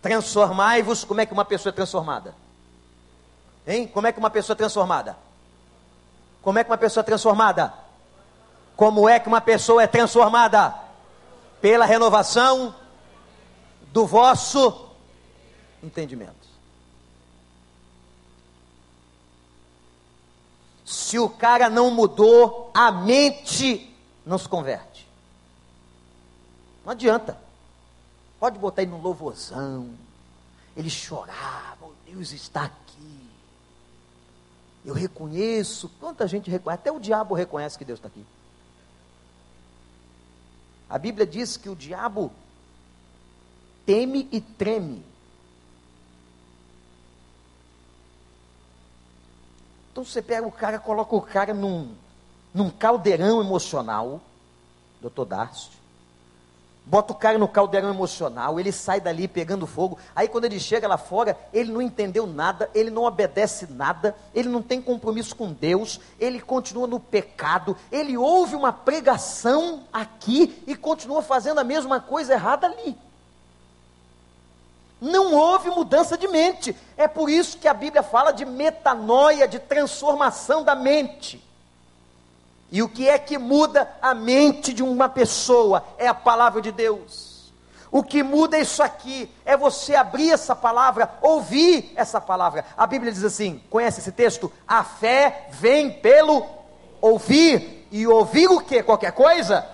Transformai-vos, 0.00 1.04
como 1.04 1.20
é 1.20 1.26
que 1.26 1.32
uma 1.32 1.44
pessoa 1.44 1.70
é 1.70 1.74
transformada? 1.74 2.34
Hein? 3.66 3.86
Como 3.86 4.06
é 4.06 4.12
que 4.12 4.18
uma 4.18 4.30
pessoa 4.30 4.54
é 4.54 4.56
transformada? 4.56 5.16
Como 6.42 6.58
é 6.58 6.64
que 6.64 6.70
uma 6.70 6.76
pessoa 6.78 7.02
é 7.02 7.04
transformada? 7.04 7.83
Como 8.76 9.08
é 9.08 9.18
que 9.20 9.28
uma 9.28 9.40
pessoa 9.40 9.82
é 9.82 9.86
transformada? 9.86 10.74
Pela 11.60 11.84
renovação 11.84 12.74
do 13.92 14.06
vosso 14.06 14.90
entendimento. 15.82 16.44
Se 20.84 21.18
o 21.18 21.28
cara 21.28 21.70
não 21.70 21.90
mudou, 21.90 22.70
a 22.74 22.90
mente 22.90 23.94
não 24.26 24.36
se 24.36 24.48
converte. 24.48 25.08
Não 26.84 26.92
adianta. 26.92 27.38
Pode 28.38 28.58
botar 28.58 28.82
ele 28.82 28.90
no 28.90 29.00
louvorzão. 29.00 29.94
Ele 30.76 30.90
chorar, 30.90 31.78
oh, 31.80 31.90
Deus 32.04 32.32
está 32.32 32.64
aqui. 32.64 33.30
Eu 34.84 34.92
reconheço, 34.92 35.88
quanta 36.00 36.28
gente 36.28 36.50
reconhece, 36.50 36.80
até 36.80 36.92
o 36.92 37.00
diabo 37.00 37.34
reconhece 37.34 37.78
que 37.78 37.84
Deus 37.84 37.98
está 37.98 38.08
aqui. 38.08 38.26
A 40.88 40.98
Bíblia 40.98 41.26
diz 41.26 41.56
que 41.56 41.68
o 41.68 41.76
diabo 41.76 42.32
teme 43.86 44.28
e 44.30 44.40
treme. 44.40 45.04
Então 49.90 50.04
você 50.04 50.20
pega 50.20 50.46
o 50.46 50.52
cara, 50.52 50.78
coloca 50.78 51.14
o 51.14 51.22
cara 51.22 51.54
num, 51.54 51.94
num 52.52 52.68
caldeirão 52.68 53.40
emocional, 53.40 54.20
doutor 55.00 55.24
Darcio, 55.24 55.70
bota 56.86 57.12
o 57.12 57.16
cara 57.16 57.38
no 57.38 57.48
caldeirão 57.48 57.90
emocional, 57.90 58.60
ele 58.60 58.70
sai 58.70 59.00
dali 59.00 59.26
pegando 59.26 59.66
fogo. 59.66 59.98
Aí 60.14 60.28
quando 60.28 60.44
ele 60.44 60.60
chega 60.60 60.86
lá 60.86 60.98
fora, 60.98 61.36
ele 61.52 61.72
não 61.72 61.80
entendeu 61.80 62.26
nada, 62.26 62.70
ele 62.74 62.90
não 62.90 63.04
obedece 63.04 63.66
nada, 63.70 64.14
ele 64.34 64.48
não 64.48 64.62
tem 64.62 64.82
compromisso 64.82 65.34
com 65.34 65.52
Deus, 65.52 66.00
ele 66.20 66.40
continua 66.40 66.86
no 66.86 67.00
pecado, 67.00 67.76
ele 67.90 68.16
ouve 68.16 68.54
uma 68.54 68.72
pregação 68.72 69.84
aqui 69.92 70.62
e 70.66 70.76
continua 70.76 71.22
fazendo 71.22 71.58
a 71.58 71.64
mesma 71.64 72.00
coisa 72.00 72.34
errada 72.34 72.66
ali. 72.66 72.96
Não 75.00 75.34
houve 75.34 75.68
mudança 75.70 76.16
de 76.16 76.26
mente. 76.26 76.74
É 76.96 77.06
por 77.06 77.28
isso 77.28 77.58
que 77.58 77.68
a 77.68 77.74
Bíblia 77.74 78.02
fala 78.02 78.32
de 78.32 78.44
metanoia, 78.44 79.46
de 79.46 79.58
transformação 79.58 80.62
da 80.62 80.74
mente. 80.74 81.42
E 82.74 82.82
o 82.82 82.88
que 82.88 83.08
é 83.08 83.16
que 83.16 83.38
muda 83.38 83.88
a 84.02 84.12
mente 84.12 84.72
de 84.72 84.82
uma 84.82 85.08
pessoa? 85.08 85.84
É 85.96 86.08
a 86.08 86.12
palavra 86.12 86.60
de 86.60 86.72
Deus. 86.72 87.52
O 87.88 88.02
que 88.02 88.20
muda 88.20 88.58
isso 88.58 88.82
aqui, 88.82 89.30
é 89.44 89.56
você 89.56 89.94
abrir 89.94 90.32
essa 90.32 90.56
palavra, 90.56 91.08
ouvir 91.22 91.92
essa 91.94 92.20
palavra. 92.20 92.64
A 92.76 92.84
Bíblia 92.84 93.12
diz 93.12 93.22
assim: 93.22 93.62
conhece 93.70 94.00
esse 94.00 94.10
texto? 94.10 94.50
A 94.66 94.82
fé 94.82 95.46
vem 95.52 95.88
pelo 95.88 96.44
ouvir. 97.00 97.86
E 97.92 98.08
ouvir 98.08 98.48
o 98.48 98.58
que? 98.58 98.82
Qualquer 98.82 99.12
coisa? 99.12 99.64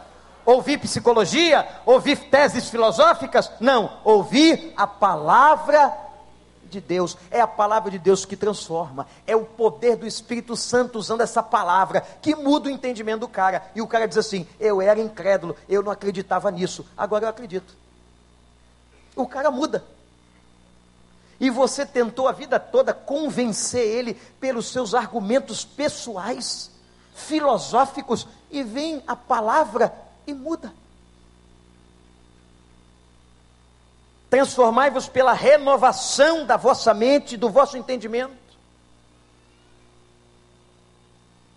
Ouvir 0.45 0.77
psicologia? 0.77 1.67
Ouvir 1.87 2.29
teses 2.29 2.69
filosóficas? 2.69 3.51
Não, 3.61 3.99
ouvir 4.05 4.75
a 4.77 4.87
palavra 4.87 5.89
de 5.89 6.10
Deus, 6.79 7.17
é 7.31 7.41
a 7.41 7.47
palavra 7.47 7.91
de 7.91 7.99
Deus 7.99 8.27
que 8.27 8.37
transforma, 8.37 9.07
é 9.27 9.35
o 9.35 9.47
poder 9.47 9.97
do 9.97 10.07
Espírito 10.07 10.55
Santo 10.55 10.99
usando 10.99 11.23
essa 11.23 11.43
palavra 11.43 12.03
que 12.21 12.37
muda 12.37 12.69
o 12.69 12.71
entendimento 12.71 13.21
do 13.21 13.29
cara. 13.29 13.71
E 13.75 13.81
o 13.81 13.87
cara 13.87 14.07
diz 14.07 14.19
assim: 14.19 14.47
Eu 14.61 14.83
era 14.83 15.01
incrédulo, 15.01 15.57
eu 15.67 15.83
não 15.83 15.91
acreditava 15.91 16.51
nisso, 16.51 16.87
agora 16.95 17.25
eu 17.25 17.31
acredito. 17.31 17.75
O 19.17 19.27
cara 19.27 19.51
muda. 19.51 19.83
E 21.41 21.49
você 21.49 21.87
tentou 21.87 22.29
a 22.29 22.33
vida 22.33 22.61
toda 22.61 22.93
convencer 22.93 23.87
ele 23.87 24.13
pelos 24.39 24.67
seus 24.67 24.95
argumentos 24.95 25.65
pessoais, 25.65 26.71
filosóficos, 27.15 28.29
e 28.51 28.63
vem 28.63 29.03
a 29.07 29.17
palavra 29.17 29.95
e 30.27 30.35
muda. 30.35 30.73
Transformai-vos 34.31 35.09
pela 35.09 35.33
renovação 35.33 36.47
da 36.47 36.57
vossa 36.57 36.95
mente, 36.95 37.37
do 37.37 37.51
vosso 37.51 37.77
entendimento. 37.77 38.39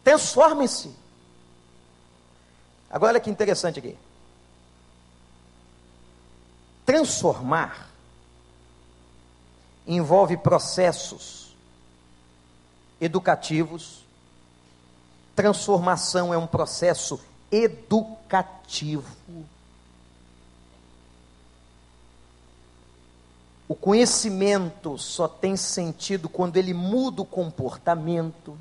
Transformem-se. 0.03 0.91
Agora 2.89 3.13
olha 3.13 3.19
que 3.19 3.29
interessante 3.29 3.77
aqui. 3.77 3.95
Transformar 6.83 7.89
envolve 9.85 10.35
processos 10.35 11.55
educativos. 12.99 14.03
Transformação 15.35 16.33
é 16.33 16.37
um 16.37 16.47
processo 16.47 17.19
educativo. 17.51 19.15
O 23.73 23.75
conhecimento 23.75 24.99
só 24.99 25.27
tem 25.27 25.57
sentido 25.57 26.29
quando 26.29 26.57
ele 26.57 26.75
muda 26.75 27.23
o 27.23 27.25
comportamento. 27.25 28.55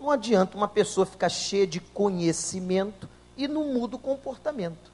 Não 0.00 0.10
adianta 0.10 0.56
uma 0.56 0.66
pessoa 0.66 1.06
ficar 1.06 1.28
cheia 1.28 1.64
de 1.64 1.78
conhecimento 1.78 3.08
e 3.36 3.46
não 3.46 3.72
muda 3.72 3.94
o 3.94 4.00
comportamento. 4.00 4.90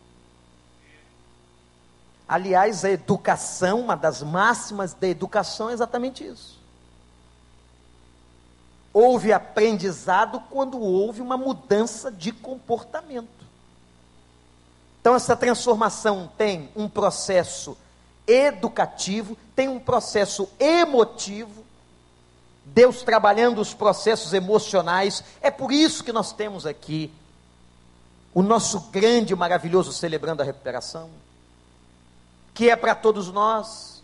Aliás, 2.29 2.85
a 2.85 2.91
educação, 2.91 3.81
uma 3.81 3.97
das 3.97 4.23
máximas 4.23 4.93
da 4.93 5.09
educação 5.09 5.71
é 5.71 5.73
exatamente 5.73 6.23
isso. 6.23 6.61
Houve 8.93 9.33
aprendizado 9.33 10.39
quando 10.51 10.79
houve 10.79 11.23
uma 11.23 11.39
mudança 11.39 12.13
de 12.13 12.31
comportamento. 12.31 13.47
Então, 15.01 15.15
essa 15.15 15.35
transformação 15.35 16.31
tem 16.37 16.69
um 16.77 16.87
processo 16.87 17.79
educativo, 18.27 19.37
tem 19.55 19.69
um 19.69 19.81
processo 19.81 20.49
emotivo, 20.59 21.65
Deus 22.65 23.03
trabalhando 23.03 23.61
os 23.61 23.75
processos 23.75 24.33
emocionais. 24.33 25.25
É 25.41 25.51
por 25.51 25.73
isso 25.73 26.05
que 26.05 26.13
nós 26.13 26.33
temos 26.33 26.65
aqui 26.65 27.11
o 28.33 28.43
nosso 28.43 28.81
grande 28.91 29.33
e 29.33 29.37
maravilhoso 29.37 29.93
celebrando 29.93 30.43
a 30.43 30.45
recuperação 30.45 31.11
que 32.55 32.71
é 32.71 32.77
para 32.77 32.95
todos 32.95 33.31
nós. 33.33 34.03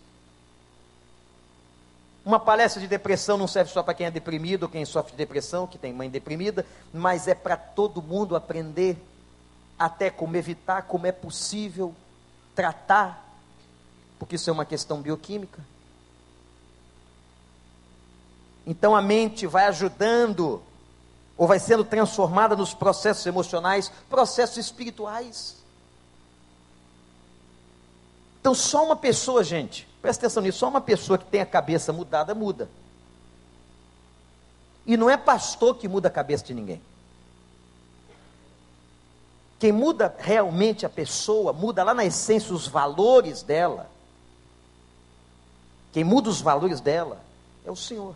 Uma 2.25 2.39
palestra 2.39 2.81
de 2.81 2.87
depressão 2.87 3.37
não 3.37 3.47
serve 3.47 3.71
só 3.71 3.81
para 3.81 3.93
quem 3.93 4.05
é 4.05 4.11
deprimido 4.11 4.69
quem 4.69 4.85
sofre 4.85 5.11
de 5.11 5.17
depressão, 5.17 5.65
que 5.65 5.77
tem 5.77 5.93
mãe 5.93 6.09
deprimida, 6.09 6.65
mas 6.93 7.27
é 7.27 7.33
para 7.33 7.57
todo 7.57 8.01
mundo 8.01 8.35
aprender 8.35 8.97
até 9.77 10.09
como 10.09 10.35
evitar, 10.35 10.83
como 10.83 11.07
é 11.07 11.11
possível 11.11 11.95
tratar, 12.53 13.28
porque 14.19 14.35
isso 14.35 14.49
é 14.49 14.53
uma 14.53 14.65
questão 14.65 15.01
bioquímica. 15.01 15.65
Então 18.67 18.95
a 18.95 19.01
mente 19.01 19.47
vai 19.47 19.65
ajudando, 19.65 20.61
ou 21.37 21.47
vai 21.47 21.57
sendo 21.57 21.83
transformada 21.83 22.55
nos 22.55 22.73
processos 22.73 23.25
emocionais, 23.25 23.91
processos 24.09 24.57
espirituais. 24.57 25.57
Então, 28.39 28.53
só 28.53 28.85
uma 28.85 28.95
pessoa, 28.95 29.43
gente, 29.43 29.87
presta 30.01 30.25
atenção 30.25 30.43
nisso, 30.43 30.59
só 30.59 30.69
uma 30.69 30.81
pessoa 30.81 31.17
que 31.17 31.25
tem 31.25 31.41
a 31.41 31.45
cabeça 31.45 31.91
mudada 31.91 32.33
muda. 32.33 32.69
E 34.85 34.95
não 34.95 35.09
é 35.09 35.17
pastor 35.17 35.75
que 35.75 35.87
muda 35.87 36.07
a 36.07 36.11
cabeça 36.11 36.45
de 36.45 36.53
ninguém. 36.53 36.81
Quem 39.59 39.73
muda 39.73 40.15
realmente 40.17 40.85
a 40.85 40.89
pessoa, 40.89 41.51
muda 41.51 41.83
lá 41.83 41.93
na 41.93 42.05
essência 42.05 42.53
os 42.53 42.65
valores 42.65 43.43
dela. 43.43 43.89
Quem 45.91 46.03
muda 46.03 46.29
os 46.29 46.41
valores 46.41 46.81
dela 46.81 47.21
é 47.65 47.71
o 47.71 47.75
Senhor. 47.75 48.15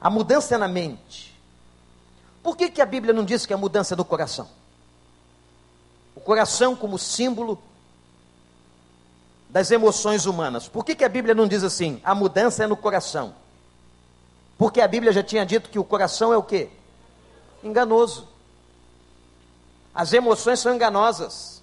A 0.00 0.10
mudança 0.10 0.54
é 0.54 0.58
na 0.58 0.68
mente. 0.68 1.36
Por 2.42 2.56
que, 2.56 2.70
que 2.70 2.80
a 2.80 2.86
Bíblia 2.86 3.12
não 3.12 3.24
diz 3.24 3.44
que 3.44 3.52
a 3.52 3.56
mudança 3.56 3.94
é 3.94 3.96
no 3.96 4.04
coração? 4.04 4.48
O 6.14 6.20
coração, 6.20 6.74
como 6.74 6.98
símbolo 6.98 7.60
das 9.48 9.70
emoções 9.70 10.26
humanas. 10.26 10.68
Por 10.68 10.84
que, 10.84 10.94
que 10.94 11.04
a 11.04 11.08
Bíblia 11.08 11.34
não 11.34 11.48
diz 11.48 11.64
assim? 11.64 12.00
A 12.04 12.14
mudança 12.14 12.64
é 12.64 12.66
no 12.66 12.76
coração. 12.76 13.34
Porque 14.58 14.80
a 14.80 14.88
Bíblia 14.88 15.12
já 15.12 15.22
tinha 15.22 15.46
dito 15.46 15.70
que 15.70 15.78
o 15.78 15.84
coração 15.84 16.32
é 16.32 16.36
o 16.36 16.42
quê? 16.42 16.68
Enganoso. 17.62 18.28
As 19.94 20.12
emoções 20.12 20.60
são 20.60 20.74
enganosas. 20.74 21.57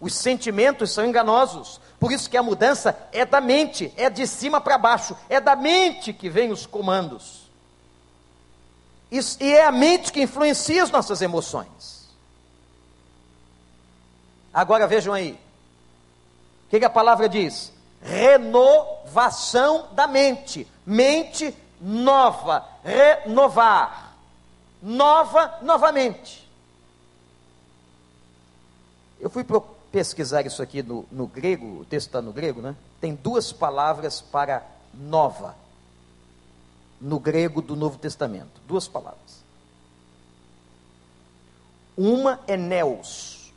Os 0.00 0.14
sentimentos 0.14 0.90
são 0.92 1.04
enganosos. 1.04 1.80
Por 1.98 2.12
isso 2.12 2.28
que 2.28 2.36
a 2.36 2.42
mudança 2.42 2.96
é 3.12 3.24
da 3.24 3.40
mente, 3.40 3.92
é 3.96 4.10
de 4.10 4.26
cima 4.26 4.60
para 4.60 4.76
baixo, 4.76 5.16
é 5.28 5.40
da 5.40 5.56
mente 5.56 6.12
que 6.12 6.28
vem 6.28 6.52
os 6.52 6.66
comandos. 6.66 7.46
E 9.10 9.18
é 9.40 9.64
a 9.64 9.72
mente 9.72 10.12
que 10.12 10.22
influencia 10.22 10.82
as 10.82 10.90
nossas 10.90 11.22
emoções. 11.22 12.06
Agora 14.52 14.86
vejam 14.86 15.12
aí, 15.12 15.38
o 16.66 16.70
que, 16.70 16.78
que 16.78 16.84
a 16.84 16.90
palavra 16.90 17.28
diz? 17.28 17.72
Renovação 18.02 19.88
da 19.92 20.06
mente. 20.06 20.66
Mente 20.84 21.54
nova. 21.80 22.66
Renovar. 22.84 24.14
Nova, 24.82 25.58
novamente. 25.62 26.48
Eu 29.20 29.30
fui 29.30 29.44
pesquisar 29.96 30.44
isso 30.44 30.62
aqui 30.62 30.82
no, 30.82 31.06
no 31.10 31.26
grego, 31.26 31.80
o 31.80 31.84
texto 31.86 32.08
está 32.08 32.20
no 32.20 32.30
grego, 32.30 32.60
né? 32.60 32.76
Tem 33.00 33.14
duas 33.14 33.50
palavras 33.50 34.20
para 34.20 34.62
nova. 34.92 35.56
No 37.00 37.18
grego 37.18 37.62
do 37.62 37.74
Novo 37.74 37.96
Testamento. 37.96 38.60
Duas 38.68 38.86
palavras. 38.86 39.42
Uma 41.96 42.40
é 42.46 42.58
neos 42.58 43.54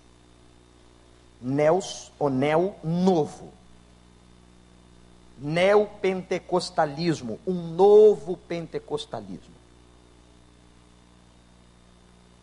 Neos, 1.41 2.09
ou 2.17 2.29
neo 2.29 2.73
novo. 2.81 3.51
Neopentecostalismo, 5.37 7.37
um 7.45 7.53
novo 7.53 8.37
pentecostalismo. 8.37 9.59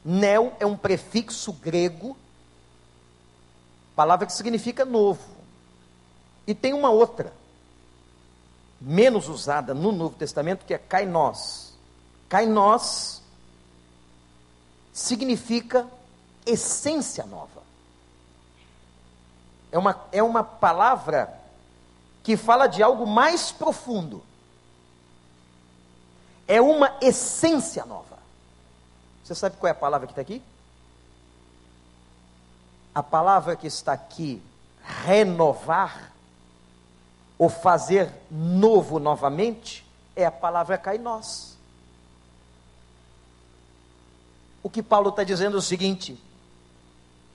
Neo 0.04 0.52
é 0.60 0.66
um 0.66 0.76
prefixo 0.76 1.50
grego, 1.50 2.14
palavra 3.96 4.26
que 4.26 4.32
significa 4.32 4.84
novo. 4.84 5.36
E 6.46 6.54
tem 6.54 6.72
uma 6.72 6.90
outra, 6.90 7.32
menos 8.80 9.28
usada 9.28 9.74
no 9.74 9.90
Novo 9.90 10.14
Testamento, 10.14 10.64
que 10.64 10.72
é 10.72 10.78
kainós. 10.78 11.74
Kainós 12.28 13.20
significa 14.92 15.88
essência 16.46 17.26
nova 17.26 17.66
é 19.76 19.78
uma, 19.78 20.00
é 20.10 20.22
uma 20.22 20.42
palavra 20.42 21.38
que 22.22 22.36
fala 22.36 22.66
de 22.66 22.82
algo 22.82 23.06
mais 23.06 23.52
profundo. 23.52 24.22
É 26.48 26.60
uma 26.60 26.96
essência 27.00 27.84
nova. 27.84 28.16
Você 29.22 29.34
sabe 29.34 29.56
qual 29.56 29.68
é 29.68 29.72
a 29.72 29.74
palavra 29.74 30.06
que 30.06 30.12
está 30.12 30.22
aqui? 30.22 30.42
A 32.96 33.02
palavra 33.02 33.54
que 33.54 33.66
está 33.66 33.92
aqui, 33.92 34.42
renovar, 35.04 36.14
ou 37.36 37.50
fazer 37.50 38.10
novo 38.30 38.98
novamente, 38.98 39.86
é 40.16 40.24
a 40.24 40.30
palavra 40.30 40.78
kainós. 40.78 41.58
O 44.62 44.70
que 44.70 44.82
Paulo 44.82 45.10
está 45.10 45.24
dizendo 45.24 45.56
é 45.56 45.58
o 45.58 45.62
seguinte: 45.62 46.18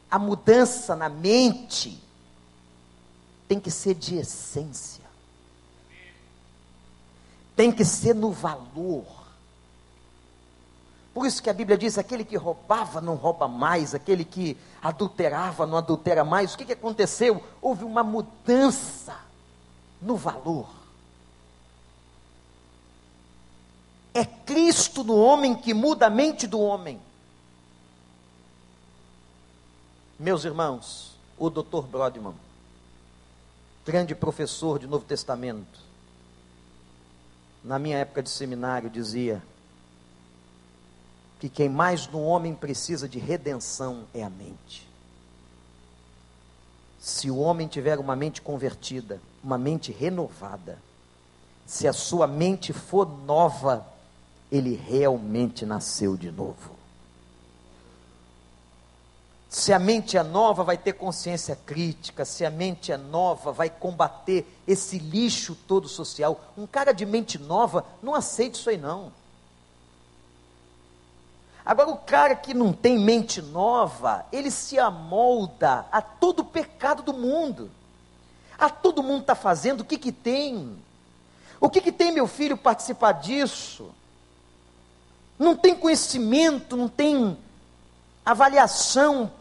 a 0.09 0.17
mudança 0.17 0.95
na 0.95 1.09
mente 1.09 2.03
tem 3.47 3.59
que 3.59 3.69
ser 3.69 3.93
de 3.93 4.15
essência, 4.15 5.05
tem 7.55 7.71
que 7.71 7.85
ser 7.85 8.15
no 8.15 8.31
valor. 8.31 9.20
Por 11.13 11.25
isso 11.25 11.41
que 11.41 11.49
a 11.49 11.53
Bíblia 11.53 11.77
diz: 11.77 11.97
aquele 11.97 12.23
que 12.23 12.37
roubava 12.37 13.01
não 13.01 13.15
rouba 13.15 13.47
mais, 13.47 13.93
aquele 13.93 14.23
que 14.23 14.57
adulterava 14.81 15.65
não 15.65 15.77
adultera 15.77 16.23
mais. 16.23 16.53
O 16.53 16.57
que, 16.57 16.65
que 16.65 16.73
aconteceu? 16.73 17.43
Houve 17.61 17.83
uma 17.83 18.03
mudança 18.03 19.17
no 20.01 20.15
valor. 20.15 20.69
É 24.13 24.25
Cristo 24.25 25.03
no 25.03 25.15
homem 25.15 25.55
que 25.55 25.73
muda 25.73 26.07
a 26.07 26.09
mente 26.09 26.45
do 26.45 26.59
homem. 26.59 26.99
Meus 30.19 30.43
irmãos, 30.43 31.15
o 31.37 31.49
Dr. 31.49 31.87
Brodman 31.89 32.35
grande 33.85 34.13
professor 34.13 34.77
de 34.77 34.85
Novo 34.85 35.05
Testamento, 35.05 35.79
na 37.63 37.79
minha 37.79 37.97
época 37.97 38.21
de 38.21 38.29
seminário, 38.29 38.89
dizia 38.89 39.41
que 41.41 41.49
quem 41.49 41.67
mais 41.67 42.05
no 42.05 42.21
homem 42.21 42.53
precisa 42.53 43.09
de 43.09 43.17
redenção 43.17 44.03
é 44.13 44.21
a 44.21 44.29
mente. 44.29 44.87
Se 46.99 47.31
o 47.31 47.39
homem 47.39 47.67
tiver 47.67 47.97
uma 47.97 48.15
mente 48.15 48.43
convertida, 48.43 49.19
uma 49.43 49.57
mente 49.57 49.91
renovada, 49.91 50.77
se 51.65 51.87
a 51.87 51.93
sua 51.93 52.27
mente 52.27 52.71
for 52.71 53.09
nova, 53.25 53.83
ele 54.51 54.75
realmente 54.75 55.65
nasceu 55.65 56.15
de 56.15 56.29
novo. 56.29 56.75
Se 59.49 59.73
a 59.73 59.79
mente 59.79 60.17
é 60.17 60.21
nova, 60.21 60.63
vai 60.63 60.77
ter 60.77 60.93
consciência 60.93 61.55
crítica. 61.55 62.23
Se 62.23 62.45
a 62.45 62.51
mente 62.51 62.91
é 62.91 62.97
nova, 62.97 63.51
vai 63.51 63.67
combater 63.67 64.45
esse 64.67 64.99
lixo 64.99 65.57
todo 65.67 65.87
social. 65.87 66.39
Um 66.55 66.67
cara 66.67 66.91
de 66.91 67.03
mente 67.03 67.39
nova 67.39 67.83
não 67.99 68.13
aceita 68.13 68.59
isso 68.59 68.69
aí, 68.69 68.77
não. 68.77 69.11
Agora, 71.65 71.89
o 71.89 71.97
cara 71.97 72.35
que 72.35 72.53
não 72.53 72.73
tem 72.73 72.99
mente 72.99 73.41
nova, 73.41 74.25
ele 74.31 74.49
se 74.49 74.79
amolda 74.79 75.85
a 75.91 76.01
todo 76.01 76.39
o 76.39 76.45
pecado 76.45 77.03
do 77.03 77.13
mundo. 77.13 77.69
A 78.57 78.69
todo 78.69 79.03
mundo 79.03 79.21
está 79.21 79.35
fazendo, 79.35 79.81
o 79.81 79.85
que, 79.85 79.97
que 79.97 80.11
tem? 80.11 80.77
O 81.59 81.69
que, 81.69 81.81
que 81.81 81.91
tem, 81.91 82.11
meu 82.11 82.27
filho, 82.27 82.57
participar 82.57 83.13
disso? 83.13 83.91
Não 85.37 85.55
tem 85.55 85.75
conhecimento, 85.75 86.75
não 86.75 86.87
tem 86.87 87.37
avaliação 88.25 89.31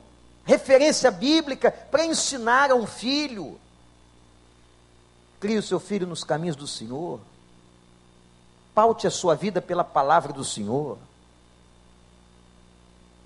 referência 0.45 1.11
bíblica 1.11 1.71
para 1.71 2.05
ensinar 2.05 2.71
a 2.71 2.75
um 2.75 2.87
filho. 2.87 3.59
Crie 5.39 5.59
o 5.59 5.63
seu 5.63 5.81
filho 5.81 6.07
nos 6.07 6.25
caminhos 6.25 6.57
do 6.57 6.67
Senhor. 6.67 7.21
Paute 8.75 9.07
a 9.07 9.11
sua 9.11 9.35
vida 9.35 9.63
pela 9.63 9.85
palavra 9.85 10.33
do 10.33 10.45
Senhor. 10.45 10.99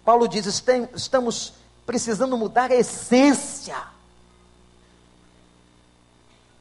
Paulo 0.05 0.29
diz: 0.29 0.47
estamos 0.47 1.55
precisando 1.87 2.37
mudar 2.37 2.71
a 2.71 2.75
essência. 2.75 3.77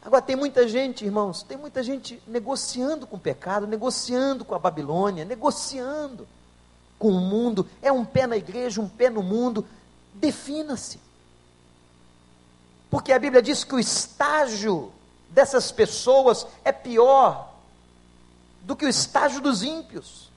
Agora, 0.01 0.21
tem 0.21 0.35
muita 0.35 0.67
gente, 0.67 1.05
irmãos, 1.05 1.43
tem 1.43 1.57
muita 1.57 1.81
gente 1.81 2.21
negociando 2.27 3.07
com 3.07 3.15
o 3.15 3.19
pecado, 3.19 3.65
negociando 3.65 4.43
com 4.43 4.53
a 4.53 4.59
Babilônia, 4.59 5.23
negociando 5.23 6.27
com 6.99 7.09
o 7.09 7.21
mundo. 7.21 7.67
É 7.81 7.91
um 7.91 8.03
pé 8.03 8.27
na 8.27 8.35
igreja, 8.35 8.81
um 8.81 8.89
pé 8.89 9.09
no 9.09 9.23
mundo. 9.23 9.65
Defina-se. 10.13 10.99
Porque 12.89 13.13
a 13.13 13.19
Bíblia 13.19 13.41
diz 13.41 13.63
que 13.63 13.73
o 13.73 13.79
estágio 13.79 14.91
dessas 15.29 15.71
pessoas 15.71 16.45
é 16.63 16.71
pior 16.71 17.53
do 18.61 18.75
que 18.75 18.85
o 18.85 18.89
estágio 18.89 19.41
dos 19.41 19.63
ímpios. 19.63 20.29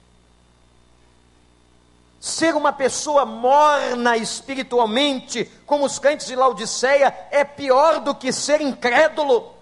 Ser 2.27 2.57
uma 2.57 2.73
pessoa 2.73 3.25
morna 3.25 4.17
espiritualmente, 4.17 5.45
como 5.65 5.85
os 5.85 5.97
crentes 6.01 6.27
de 6.27 6.35
Laodiceia, 6.35 7.17
é 7.31 7.45
pior 7.45 8.01
do 8.01 8.17
que 8.17 8.33
ser 8.33 8.61
incrédulo. 8.61 9.55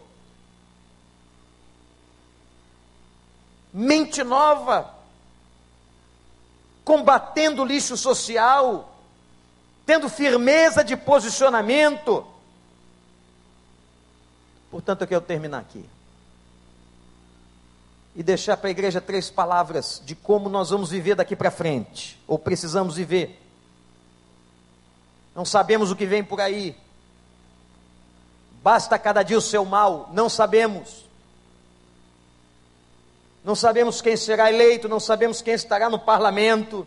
Mente 3.71 4.25
nova, 4.25 4.95
combatendo 6.83 7.67
lixo 7.67 7.99
social, 7.99 8.97
tendo 9.85 10.09
firmeza 10.09 10.83
de 10.83 10.97
posicionamento. 10.97 12.27
Portanto, 14.71 15.03
eu 15.03 15.09
quero 15.09 15.21
terminar 15.21 15.59
aqui. 15.59 15.85
E 18.15 18.23
deixar 18.23 18.57
para 18.57 18.69
a 18.69 18.71
igreja 18.71 19.01
três 19.01 19.31
palavras 19.31 20.01
de 20.05 20.15
como 20.15 20.49
nós 20.49 20.71
vamos 20.71 20.91
viver 20.91 21.17
daqui 21.17 21.35
para 21.35 21.51
frente, 21.51 22.21
ou 22.27 22.39
precisamos 22.39 22.97
viver. 22.97 23.41
Não 25.35 25.45
sabemos 25.45 25.91
o 25.91 25.97
que 25.97 26.07
vem 26.07 26.23
por 26.23 26.41
aí. 26.41 26.77
Basta 28.63 28.99
cada 28.99 29.23
dia 29.23 29.37
o 29.37 29.43
seu 29.43 29.65
mal, 29.65 30.09
não 30.13 30.29
sabemos. 30.29 31.05
Não 33.45 33.55
sabemos 33.55 34.01
quem 34.01 34.17
será 34.17 34.51
eleito, 34.51 34.89
não 34.89 35.01
sabemos 35.01 35.43
quem 35.43 35.55
estará 35.55 35.91
no 35.91 35.99
parlamento, 35.99 36.87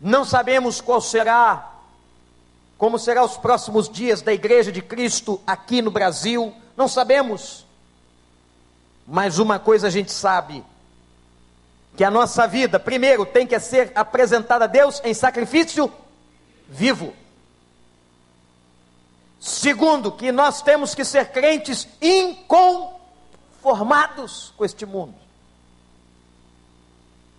não 0.00 0.24
sabemos 0.24 0.80
qual 0.80 1.00
será 1.00 1.76
como 2.78 2.98
serão 2.98 3.24
os 3.24 3.36
próximos 3.36 3.88
dias 3.88 4.20
da 4.20 4.32
Igreja 4.32 4.70
de 4.70 4.82
Cristo 4.82 5.40
aqui 5.46 5.80
no 5.80 5.90
Brasil? 5.90 6.54
Não 6.76 6.86
sabemos. 6.86 7.65
Mas 9.06 9.38
uma 9.38 9.58
coisa 9.58 9.86
a 9.86 9.90
gente 9.90 10.10
sabe: 10.10 10.64
que 11.96 12.04
a 12.04 12.10
nossa 12.10 12.46
vida, 12.46 12.78
primeiro, 12.78 13.24
tem 13.24 13.46
que 13.46 13.58
ser 13.60 13.92
apresentada 13.94 14.64
a 14.64 14.68
Deus 14.68 15.00
em 15.04 15.14
sacrifício 15.14 15.90
vivo. 16.68 17.14
Segundo, 19.40 20.10
que 20.10 20.32
nós 20.32 20.60
temos 20.60 20.92
que 20.94 21.04
ser 21.04 21.30
crentes 21.30 21.86
inconformados 22.02 24.52
com 24.56 24.64
este 24.64 24.84
mundo. 24.84 25.14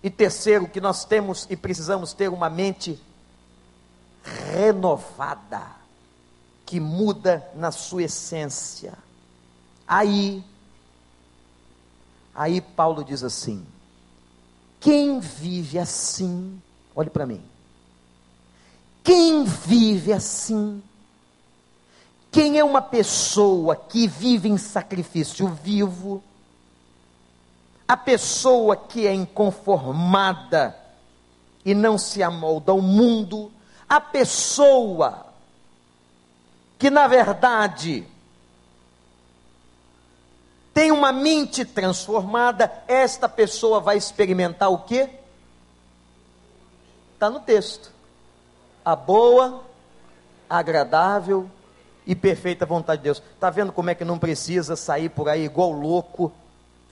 E 0.02 0.08
terceiro, 0.08 0.66
que 0.66 0.80
nós 0.80 1.04
temos 1.04 1.46
e 1.50 1.56
precisamos 1.56 2.14
ter 2.14 2.28
uma 2.28 2.48
mente 2.48 2.98
renovada, 4.52 5.62
que 6.64 6.80
muda 6.80 7.46
na 7.54 7.70
sua 7.70 8.04
essência. 8.04 8.94
Aí, 9.86 10.42
aí 12.38 12.60
Paulo 12.60 13.02
diz 13.02 13.24
assim: 13.24 13.66
quem 14.78 15.18
vive 15.18 15.76
assim, 15.76 16.62
olhe 16.94 17.10
para 17.10 17.26
mim, 17.26 17.42
quem 19.02 19.42
vive 19.42 20.12
assim, 20.12 20.80
quem 22.30 22.56
é 22.56 22.62
uma 22.62 22.80
pessoa 22.80 23.74
que 23.74 24.06
vive 24.06 24.48
em 24.48 24.56
sacrifício 24.56 25.48
vivo, 25.48 26.22
a 27.88 27.96
pessoa 27.96 28.76
que 28.76 29.04
é 29.04 29.12
inconformada 29.12 30.78
e 31.64 31.74
não 31.74 31.98
se 31.98 32.22
amolda 32.22 32.70
ao 32.70 32.80
mundo, 32.80 33.50
a 33.88 34.00
pessoa 34.00 35.26
que 36.78 36.88
na 36.88 37.08
verdade 37.08 38.06
tem 40.78 40.92
uma 40.92 41.10
mente 41.10 41.64
transformada, 41.64 42.70
esta 42.86 43.28
pessoa 43.28 43.80
vai 43.80 43.96
experimentar 43.96 44.70
o 44.70 44.78
que? 44.78 45.08
Está 47.14 47.28
no 47.28 47.40
texto. 47.40 47.90
A 48.84 48.94
boa, 48.94 49.64
agradável 50.48 51.50
e 52.06 52.14
perfeita 52.14 52.64
vontade 52.64 53.00
de 53.00 53.04
Deus. 53.06 53.20
Está 53.34 53.50
vendo 53.50 53.72
como 53.72 53.90
é 53.90 53.94
que 53.96 54.04
não 54.04 54.20
precisa 54.20 54.76
sair 54.76 55.08
por 55.08 55.28
aí 55.28 55.46
igual 55.46 55.72
louco, 55.72 56.30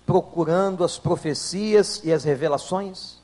procurando 0.05 0.83
as 0.83 0.99
profecias 0.99 2.01
e 2.03 2.13
as 2.13 2.25
revelações? 2.25 3.21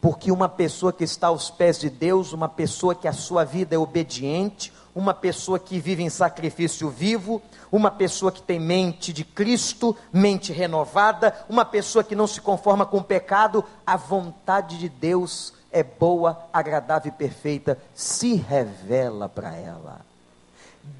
Porque 0.00 0.32
uma 0.32 0.48
pessoa 0.48 0.94
que 0.94 1.04
está 1.04 1.26
aos 1.26 1.50
pés 1.50 1.78
de 1.78 1.90
Deus, 1.90 2.32
uma 2.32 2.48
pessoa 2.48 2.94
que 2.94 3.06
a 3.06 3.12
sua 3.12 3.44
vida 3.44 3.74
é 3.74 3.78
obediente, 3.78 4.72
uma 4.96 5.12
pessoa 5.12 5.58
que 5.58 5.78
vive 5.78 6.02
em 6.02 6.08
sacrifício 6.08 6.88
vivo, 6.88 7.42
uma 7.70 7.90
pessoa 7.90 8.32
que 8.32 8.40
tem 8.40 8.58
mente 8.58 9.12
de 9.12 9.24
Cristo, 9.24 9.94
mente 10.10 10.54
renovada, 10.54 11.34
uma 11.50 11.66
pessoa 11.66 12.02
que 12.02 12.16
não 12.16 12.26
se 12.26 12.40
conforma 12.40 12.86
com 12.86 12.96
o 12.96 13.04
pecado, 13.04 13.62
a 13.86 13.94
vontade 13.94 14.78
de 14.78 14.88
Deus 14.88 15.52
é 15.70 15.82
boa, 15.82 16.48
agradável 16.50 17.12
e 17.12 17.14
perfeita, 17.14 17.78
se 17.94 18.36
revela 18.36 19.28
para 19.28 19.54
ela. 19.54 20.00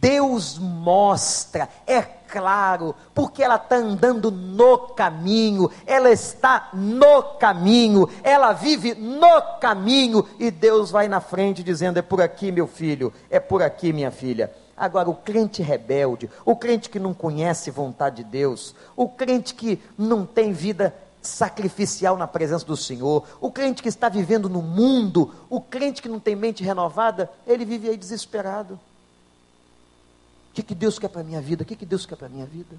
Deus 0.01 0.59
mostra, 0.59 1.69
é 1.87 2.01
claro, 2.01 2.95
porque 3.15 3.43
ela 3.43 3.57
está 3.57 3.77
andando 3.77 4.31
no 4.31 4.79
caminho, 4.79 5.71
ela 5.87 6.11
está 6.11 6.69
no 6.73 7.23
caminho, 7.39 8.09
ela 8.23 8.53
vive 8.53 8.95
no 8.95 9.59
caminho, 9.61 10.27
e 10.39 10.51
Deus 10.51 10.91
vai 10.91 11.09
na 11.09 11.21
frente 11.21 11.63
dizendo: 11.63 11.99
é 11.99 12.03
por 12.03 12.21
aqui, 12.21 12.53
meu 12.53 12.67
filho, 12.67 13.13
é 13.31 13.41
por 13.41 13.63
aqui, 13.63 13.93
minha 13.93 14.11
filha. 14.11 14.53
Agora, 14.77 15.09
o 15.09 15.15
crente 15.15 15.63
rebelde, 15.63 16.31
o 16.45 16.55
crente 16.55 16.91
que 16.91 17.01
não 17.01 17.15
conhece 17.15 17.71
vontade 17.71 18.23
de 18.23 18.25
Deus, 18.25 18.75
o 18.95 19.09
crente 19.09 19.55
que 19.55 19.83
não 19.97 20.27
tem 20.27 20.53
vida 20.53 20.95
sacrificial 21.23 22.17
na 22.17 22.27
presença 22.29 22.65
do 22.65 22.77
Senhor, 22.77 23.25
o 23.41 23.51
crente 23.51 23.83
que 23.83 23.89
está 23.89 24.09
vivendo 24.09 24.49
no 24.49 24.63
mundo, 24.63 25.35
o 25.49 25.61
crente 25.61 26.03
que 26.03 26.09
não 26.09 26.21
tem 26.21 26.37
mente 26.37 26.63
renovada, 26.63 27.31
ele 27.47 27.65
vive 27.65 27.89
aí 27.89 27.97
desesperado 27.97 28.79
que, 30.57 30.63
que 30.63 30.75
Deus 30.75 30.99
quer 30.99 31.09
para 31.09 31.21
a 31.21 31.25
minha 31.25 31.41
vida? 31.41 31.63
O 31.63 31.67
que, 31.67 31.77
que 31.77 31.85
Deus 31.85 32.07
quer 32.07 32.17
para 32.17 32.29
a 32.29 32.31
minha 32.31 32.47
vida? 32.47 32.77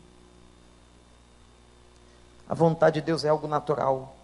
A 2.49 2.55
vontade 2.55 2.99
de 2.99 3.05
Deus 3.05 3.23
é 3.23 3.30
algo 3.30 3.47
natural, 3.47 4.15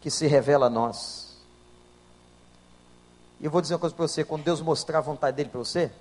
que 0.00 0.10
se 0.10 0.26
revela 0.26 0.66
a 0.66 0.70
nós. 0.70 1.36
E 3.40 3.44
eu 3.44 3.50
vou 3.50 3.60
dizer 3.60 3.74
uma 3.74 3.80
coisa 3.80 3.94
para 3.94 4.08
você: 4.08 4.24
quando 4.24 4.42
Deus 4.42 4.60
mostrar 4.60 4.98
a 4.98 5.02
vontade 5.02 5.36
dele 5.36 5.50
para 5.50 5.58
você, 5.60 5.92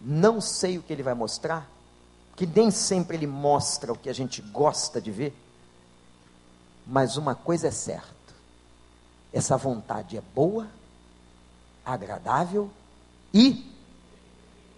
Não 0.00 0.40
sei 0.40 0.78
o 0.78 0.82
que 0.82 0.92
ele 0.92 1.02
vai 1.02 1.14
mostrar, 1.14 1.68
que 2.34 2.46
nem 2.46 2.70
sempre 2.70 3.16
ele 3.16 3.26
mostra 3.26 3.92
o 3.92 3.98
que 3.98 4.08
a 4.08 4.12
gente 4.12 4.40
gosta 4.42 5.00
de 5.00 5.12
ver. 5.12 5.36
Mas 6.84 7.16
uma 7.16 7.36
coisa 7.36 7.68
é 7.68 7.70
certa: 7.70 8.34
essa 9.32 9.56
vontade 9.56 10.16
é 10.16 10.22
boa, 10.34 10.66
agradável 11.84 12.68
e 13.32 13.77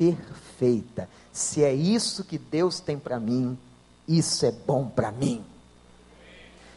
perfeita. 0.00 1.06
Se 1.30 1.62
é 1.62 1.74
isso 1.74 2.24
que 2.24 2.38
Deus 2.38 2.80
tem 2.80 2.98
para 2.98 3.20
mim, 3.20 3.58
isso 4.08 4.46
é 4.46 4.50
bom 4.50 4.86
para 4.86 5.12
mim. 5.12 5.44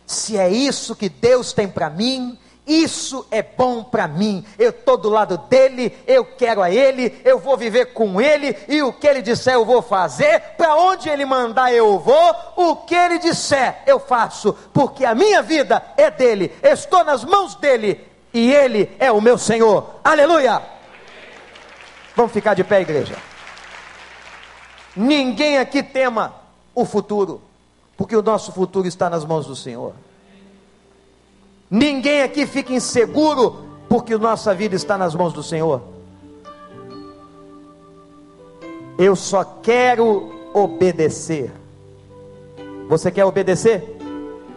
Se 0.05 0.37
é 0.37 0.49
isso 0.49 0.93
que 0.93 1.07
Deus 1.07 1.53
tem 1.53 1.69
para 1.69 1.89
mim, 1.89 2.37
isso 2.67 3.25
é 3.31 3.41
bom 3.41 3.81
para 3.81 4.09
mim. 4.09 4.45
Eu 4.59 4.71
estou 4.71 4.97
do 4.97 5.07
lado 5.07 5.37
dele, 5.49 5.97
eu 6.05 6.25
quero 6.25 6.61
a 6.61 6.69
ele, 6.69 7.17
eu 7.23 7.39
vou 7.39 7.55
viver 7.55 7.93
com 7.93 8.19
ele, 8.19 8.57
e 8.67 8.83
o 8.83 8.91
que 8.91 9.07
ele 9.07 9.21
disser 9.21 9.53
eu 9.53 9.63
vou 9.63 9.81
fazer. 9.81 10.41
Para 10.57 10.75
onde 10.75 11.07
ele 11.07 11.23
mandar 11.23 11.73
eu 11.73 11.97
vou, 11.99 12.35
o 12.57 12.75
que 12.75 12.93
ele 12.93 13.19
disser 13.19 13.83
eu 13.87 14.01
faço, 14.01 14.53
porque 14.73 15.05
a 15.05 15.15
minha 15.15 15.41
vida 15.41 15.81
é 15.95 16.11
dele, 16.11 16.51
estou 16.61 17.05
nas 17.05 17.23
mãos 17.23 17.55
dele, 17.55 18.05
e 18.33 18.51
ele 18.51 18.91
é 18.99 19.09
o 19.09 19.21
meu 19.21 19.37
Senhor. 19.37 20.01
Aleluia! 20.03 20.72
Vamos 22.15 22.31
ficar 22.31 22.53
de 22.53 22.63
pé, 22.63 22.81
igreja. 22.81 23.15
Ninguém 24.95 25.57
aqui 25.57 25.81
tema 25.81 26.35
o 26.75 26.85
futuro, 26.85 27.41
porque 27.97 28.15
o 28.15 28.21
nosso 28.21 28.51
futuro 28.51 28.87
está 28.87 29.09
nas 29.09 29.25
mãos 29.25 29.47
do 29.47 29.55
Senhor. 29.55 29.93
Ninguém 31.69 32.21
aqui 32.21 32.45
fica 32.45 32.71
inseguro, 32.73 33.65
porque 33.89 34.15
nossa 34.15 34.53
vida 34.53 34.75
está 34.75 34.97
nas 34.97 35.15
mãos 35.15 35.33
do 35.33 35.41
Senhor. 35.41 35.81
Eu 38.97 39.15
só 39.15 39.43
quero 39.43 40.51
obedecer. 40.53 41.51
Você 42.87 43.09
quer 43.09 43.25
obedecer? 43.25 43.97